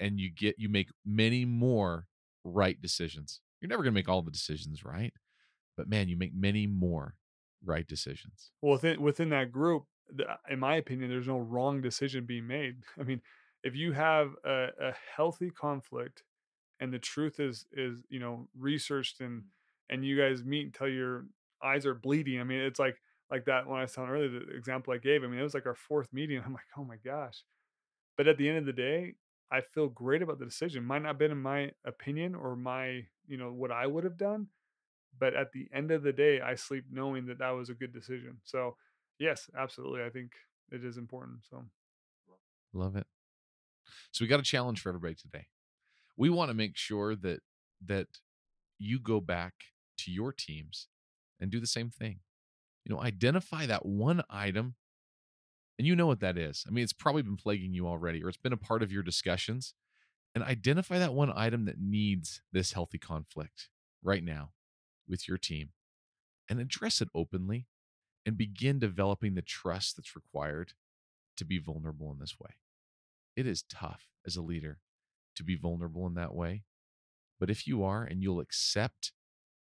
And 0.00 0.20
you 0.20 0.30
get, 0.30 0.54
you 0.58 0.68
make 0.68 0.88
many 1.04 1.44
more 1.44 2.06
right 2.44 2.80
decisions. 2.80 3.40
You're 3.60 3.68
never 3.68 3.82
going 3.82 3.92
to 3.92 3.98
make 3.98 4.08
all 4.08 4.22
the 4.22 4.30
decisions 4.30 4.84
right, 4.84 5.12
but 5.76 5.88
man, 5.88 6.08
you 6.08 6.16
make 6.16 6.32
many 6.32 6.68
more 6.68 7.16
right 7.64 7.86
decisions. 7.86 8.52
Well, 8.62 8.72
within 8.74 9.02
within 9.02 9.30
that 9.30 9.50
group, 9.50 9.82
uh, 10.20 10.36
in 10.48 10.60
my 10.60 10.76
opinion, 10.76 11.10
there's 11.10 11.26
no 11.26 11.38
wrong 11.38 11.80
decision 11.80 12.24
being 12.24 12.46
made. 12.46 12.76
I 13.00 13.02
mean, 13.02 13.20
if 13.64 13.74
you 13.74 13.92
have 13.92 14.30
a, 14.44 14.68
a 14.80 14.94
healthy 15.16 15.50
conflict, 15.50 16.22
and 16.78 16.92
the 16.92 17.00
truth 17.00 17.40
is 17.40 17.66
is 17.72 18.04
you 18.08 18.20
know 18.20 18.48
researched 18.56 19.20
and 19.20 19.42
mm. 19.42 19.44
and 19.90 20.04
you 20.04 20.16
guys 20.16 20.44
meet 20.44 20.66
until 20.66 20.88
your 20.88 21.26
eyes 21.62 21.86
are 21.86 21.94
bleeding. 21.94 22.40
I 22.40 22.44
mean, 22.44 22.60
it's 22.60 22.78
like 22.78 23.00
like 23.30 23.44
that 23.44 23.66
when 23.66 23.78
I 23.78 23.82
was 23.82 23.92
telling 23.92 24.10
earlier 24.10 24.28
the 24.28 24.56
example 24.56 24.94
I 24.94 24.98
gave. 24.98 25.22
I 25.22 25.26
mean, 25.26 25.38
it 25.38 25.42
was 25.42 25.54
like 25.54 25.66
our 25.66 25.74
fourth 25.74 26.12
meeting. 26.12 26.40
I'm 26.44 26.52
like, 26.52 26.62
oh 26.76 26.84
my 26.84 26.96
gosh. 26.96 27.44
But 28.16 28.26
at 28.26 28.38
the 28.38 28.48
end 28.48 28.58
of 28.58 28.66
the 28.66 28.72
day, 28.72 29.14
I 29.50 29.60
feel 29.60 29.88
great 29.88 30.22
about 30.22 30.38
the 30.38 30.44
decision. 30.44 30.84
Might 30.84 31.02
not 31.02 31.08
have 31.08 31.18
been 31.18 31.30
in 31.30 31.40
my 31.40 31.72
opinion 31.84 32.34
or 32.34 32.56
my, 32.56 33.04
you 33.26 33.36
know, 33.36 33.52
what 33.52 33.70
I 33.70 33.86
would 33.86 34.04
have 34.04 34.18
done, 34.18 34.48
but 35.18 35.34
at 35.34 35.52
the 35.52 35.68
end 35.72 35.90
of 35.90 36.02
the 36.02 36.12
day, 36.12 36.40
I 36.40 36.54
sleep 36.54 36.84
knowing 36.90 37.26
that 37.26 37.38
that 37.38 37.50
was 37.50 37.70
a 37.70 37.74
good 37.74 37.92
decision. 37.92 38.38
So, 38.44 38.76
yes, 39.18 39.48
absolutely, 39.56 40.02
I 40.02 40.10
think 40.10 40.32
it 40.70 40.84
is 40.84 40.98
important. 40.98 41.40
So, 41.48 41.64
love 42.72 42.96
it. 42.96 43.06
So 44.12 44.24
we 44.24 44.28
got 44.28 44.40
a 44.40 44.44
challenge 44.44 44.80
for 44.80 44.90
everybody 44.90 45.14
today. 45.14 45.46
We 46.16 46.28
want 46.30 46.50
to 46.50 46.54
make 46.54 46.76
sure 46.76 47.16
that 47.16 47.40
that 47.86 48.08
you 48.78 48.98
go 48.98 49.20
back 49.20 49.54
to 49.98 50.10
your 50.10 50.32
teams 50.32 50.88
and 51.40 51.50
do 51.50 51.60
the 51.60 51.66
same 51.66 51.90
thing. 51.90 52.20
You 52.84 52.94
know, 52.94 53.00
identify 53.00 53.66
that 53.66 53.86
one 53.86 54.22
item 54.30 54.74
and 55.78 55.86
you 55.86 55.94
know 55.94 56.06
what 56.06 56.20
that 56.20 56.36
is. 56.36 56.64
I 56.66 56.70
mean, 56.70 56.82
it's 56.82 56.92
probably 56.92 57.22
been 57.22 57.36
plaguing 57.36 57.72
you 57.72 57.86
already 57.86 58.22
or 58.22 58.28
it's 58.28 58.36
been 58.36 58.52
a 58.52 58.56
part 58.56 58.82
of 58.82 58.90
your 58.90 59.02
discussions 59.02 59.74
and 60.34 60.42
identify 60.42 60.98
that 60.98 61.14
one 61.14 61.32
item 61.34 61.64
that 61.66 61.80
needs 61.80 62.42
this 62.52 62.72
healthy 62.72 62.98
conflict 62.98 63.68
right 64.02 64.24
now 64.24 64.50
with 65.08 65.28
your 65.28 65.38
team 65.38 65.70
and 66.48 66.60
address 66.60 67.00
it 67.00 67.08
openly 67.14 67.66
and 68.26 68.36
begin 68.36 68.78
developing 68.78 69.34
the 69.34 69.42
trust 69.42 69.96
that's 69.96 70.16
required 70.16 70.72
to 71.36 71.44
be 71.44 71.58
vulnerable 71.58 72.10
in 72.12 72.18
this 72.18 72.38
way. 72.38 72.50
It 73.36 73.46
is 73.46 73.62
tough 73.62 74.08
as 74.26 74.36
a 74.36 74.42
leader 74.42 74.78
to 75.36 75.44
be 75.44 75.56
vulnerable 75.56 76.06
in 76.06 76.14
that 76.14 76.34
way. 76.34 76.64
But 77.38 77.50
if 77.50 77.66
you 77.66 77.84
are 77.84 78.02
and 78.02 78.22
you'll 78.22 78.40
accept 78.40 79.12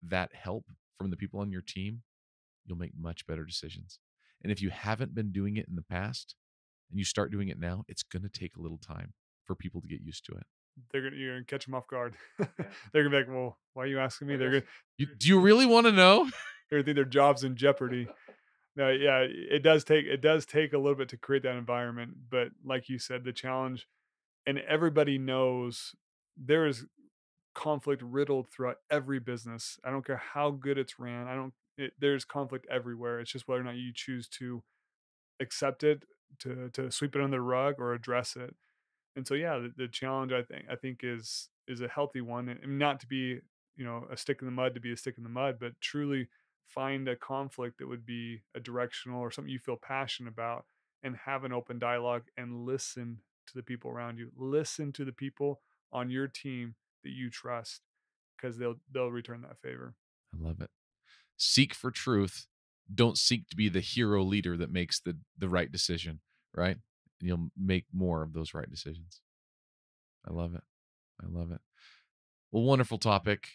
that 0.01 0.33
help 0.33 0.65
from 0.97 1.09
the 1.09 1.17
people 1.17 1.39
on 1.39 1.51
your 1.51 1.61
team, 1.61 2.03
you'll 2.65 2.77
make 2.77 2.93
much 2.97 3.25
better 3.27 3.45
decisions. 3.45 3.99
And 4.43 4.51
if 4.51 4.61
you 4.61 4.69
haven't 4.69 5.15
been 5.15 5.31
doing 5.31 5.57
it 5.57 5.67
in 5.67 5.75
the 5.75 5.81
past 5.81 6.35
and 6.89 6.99
you 6.99 7.05
start 7.05 7.31
doing 7.31 7.49
it 7.49 7.59
now, 7.59 7.83
it's 7.87 8.03
going 8.03 8.23
to 8.23 8.29
take 8.29 8.55
a 8.55 8.61
little 8.61 8.77
time 8.77 9.13
for 9.45 9.55
people 9.55 9.81
to 9.81 9.87
get 9.87 10.01
used 10.01 10.25
to 10.25 10.33
it 10.33 10.45
they're 10.91 11.01
gonna 11.01 11.15
you're 11.15 11.33
gonna 11.33 11.45
catch 11.45 11.65
them 11.65 11.75
off 11.75 11.87
guard. 11.87 12.15
Yeah. 12.39 12.45
they're 12.91 13.03
gonna 13.03 13.09
be 13.09 13.17
like, 13.17 13.35
"Well, 13.35 13.57
why 13.73 13.83
are 13.83 13.87
you 13.87 13.99
asking 13.99 14.27
me?" 14.27 14.35
They're 14.35 14.51
gonna. 14.51 14.63
You, 14.97 15.07
do 15.17 15.27
you 15.27 15.39
really 15.39 15.65
want 15.65 15.85
to 15.87 15.91
know? 15.91 16.29
They're 16.69 16.83
think 16.83 16.95
their 16.95 17.05
job's 17.05 17.45
in 17.45 17.55
jeopardy. 17.55 18.09
No, 18.75 18.89
yeah, 18.89 19.25
it 19.25 19.63
does 19.63 19.83
take 19.83 20.05
it 20.05 20.21
does 20.21 20.45
take 20.45 20.73
a 20.73 20.77
little 20.77 20.95
bit 20.95 21.09
to 21.09 21.17
create 21.17 21.43
that 21.43 21.55
environment, 21.55 22.11
but 22.29 22.49
like 22.63 22.89
you 22.89 22.99
said, 22.99 23.23
the 23.23 23.31
challenge, 23.31 23.87
and 24.45 24.59
everybody 24.59 25.17
knows 25.17 25.95
there 26.35 26.67
is 26.67 26.85
conflict 27.57 28.01
riddled 28.03 28.49
throughout 28.49 28.77
every 28.89 29.19
business. 29.19 29.79
I 29.83 29.89
don't 29.91 30.05
care 30.05 30.21
how 30.33 30.51
good 30.51 30.77
it's 30.77 30.99
ran. 30.99 31.27
I 31.27 31.35
don't. 31.35 31.53
It, 31.77 31.93
there's 31.99 32.25
conflict 32.25 32.65
everywhere. 32.71 33.19
It's 33.19 33.31
just 33.31 33.47
whether 33.47 33.61
or 33.61 33.65
not 33.65 33.75
you 33.75 33.91
choose 33.93 34.27
to 34.29 34.63
accept 35.39 35.83
it, 35.83 36.03
to 36.39 36.69
to 36.73 36.91
sweep 36.91 37.15
it 37.15 37.21
under 37.21 37.37
the 37.37 37.41
rug, 37.41 37.75
or 37.79 37.93
address 37.93 38.35
it 38.35 38.55
and 39.17 39.27
so 39.27 39.33
yeah 39.33 39.57
the, 39.57 39.73
the, 39.75 39.87
challenge 39.89 40.31
i 40.31 40.41
think 40.41 40.63
i 40.71 40.75
think 40.75 41.01
is 41.03 41.49
is 41.67 41.81
a 41.81 41.87
healthy 41.89 42.21
one 42.21 42.47
and 42.47 42.79
not 42.79 43.01
to 43.01 43.07
be 43.07 43.39
you 43.75 43.83
know 43.83 44.05
a 44.09 44.15
stick 44.15 44.37
in 44.41 44.45
the 44.45 44.51
mud 44.51 44.73
to 44.73 44.79
be 44.79 44.93
a 44.93 44.97
stick 44.97 45.15
in 45.17 45.23
the 45.23 45.29
mud 45.29 45.57
but 45.59 45.73
truly 45.81 46.29
find 46.65 47.09
a 47.09 47.15
conflict 47.15 47.79
that 47.79 47.87
would 47.87 48.05
be 48.05 48.41
a 48.55 48.59
directional 48.59 49.19
or 49.19 49.31
something 49.31 49.51
you 49.51 49.59
feel 49.59 49.77
passionate 49.77 50.29
about 50.29 50.65
and 51.03 51.17
have 51.25 51.43
an 51.43 51.51
open 51.51 51.79
dialogue 51.79 52.23
and 52.37 52.65
listen 52.65 53.19
to 53.45 53.53
the 53.55 53.63
people 53.63 53.91
around 53.91 54.17
you 54.17 54.29
listen 54.37 54.93
to 54.93 55.03
the 55.03 55.11
people 55.11 55.59
on 55.91 56.09
your 56.09 56.27
team 56.27 56.75
that 57.07 57.13
you 57.13 57.29
trust 57.29 57.81
because 58.35 58.57
they'll 58.57 58.75
they'll 58.91 59.11
return 59.11 59.41
that 59.41 59.57
favor 59.61 59.95
i 60.33 60.45
love 60.45 60.61
it 60.61 60.69
seek 61.37 61.73
for 61.73 61.89
truth 61.89 62.47
don't 62.93 63.17
seek 63.17 63.47
to 63.49 63.55
be 63.55 63.69
the 63.69 63.79
hero 63.79 64.23
leader 64.23 64.55
that 64.57 64.71
makes 64.71 64.99
the 64.99 65.17
the 65.37 65.49
right 65.49 65.71
decision 65.71 66.19
right 66.53 66.77
and 67.19 67.27
you'll 67.27 67.49
make 67.57 67.85
more 67.93 68.23
of 68.23 68.33
those 68.33 68.53
right 68.53 68.69
decisions. 68.69 69.21
I 70.27 70.33
love 70.33 70.55
it. 70.55 70.63
I 71.21 71.25
love 71.29 71.51
it. 71.51 71.61
Well, 72.51 72.63
wonderful 72.63 72.97
topic. 72.97 73.47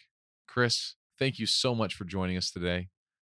Chris, 0.47 0.95
thank 1.17 1.39
you 1.39 1.45
so 1.45 1.73
much 1.73 1.95
for 1.95 2.05
joining 2.05 2.37
us 2.37 2.51
today. 2.51 2.89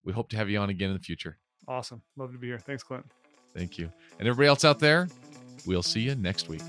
We 0.03 0.13
hope 0.13 0.29
to 0.29 0.37
have 0.37 0.49
you 0.49 0.59
on 0.59 0.69
again 0.69 0.89
in 0.89 0.95
the 0.95 1.01
future. 1.03 1.37
Awesome. 1.67 2.01
Love 2.15 2.31
to 2.31 2.37
be 2.37 2.47
here. 2.47 2.59
Thanks, 2.59 2.83
Clint. 2.83 3.05
Thank 3.53 3.77
you. 3.77 3.91
And 4.19 4.27
everybody 4.27 4.47
else 4.47 4.65
out 4.65 4.79
there, 4.79 5.07
we'll 5.65 5.83
see 5.83 6.01
you 6.01 6.15
next 6.15 6.49
week. 6.49 6.61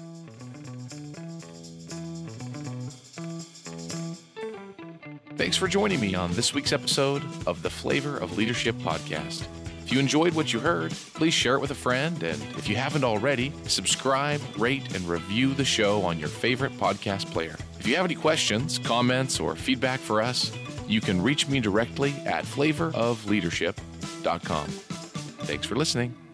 Thanks 5.37 5.57
for 5.57 5.69
joining 5.69 6.01
me 6.01 6.15
on 6.15 6.33
this 6.33 6.55
week's 6.55 6.73
episode 6.73 7.23
of 7.47 7.63
the 7.63 7.69
Flavor 7.69 8.17
of 8.17 8.39
Leadership 8.39 8.75
podcast. 8.77 9.47
If 9.85 9.93
you 9.93 10.01
enjoyed 10.01 10.33
what 10.35 10.51
you 10.53 10.61
heard, 10.61 10.93
please 11.15 11.35
share 11.35 11.57
it 11.57 11.61
with 11.61 11.71
a 11.71 11.75
friend. 11.75 12.23
And 12.23 12.41
if 12.57 12.69
you 12.69 12.77
haven't 12.77 13.05
already, 13.05 13.53
subscribe, 13.67 14.41
rate, 14.57 14.95
and 14.95 15.07
review 15.07 15.53
the 15.53 15.65
show 15.65 16.01
on 16.03 16.19
your 16.19 16.29
favorite 16.29 16.73
podcast 16.79 17.31
player. 17.31 17.57
If 17.79 17.87
you 17.87 17.97
have 17.97 18.07
any 18.07 18.15
questions, 18.15 18.79
comments, 18.79 19.39
or 19.39 19.55
feedback 19.55 20.01
for 20.01 20.23
us, 20.23 20.51
you 20.89 21.03
can 21.03 21.23
reach 21.23 21.49
me 21.49 21.61
directly 21.61 22.15
at 22.25 22.45
flavorofleadership.com. 22.45 24.67
Thanks 24.67 25.67
for 25.67 25.77
listening. 25.77 26.26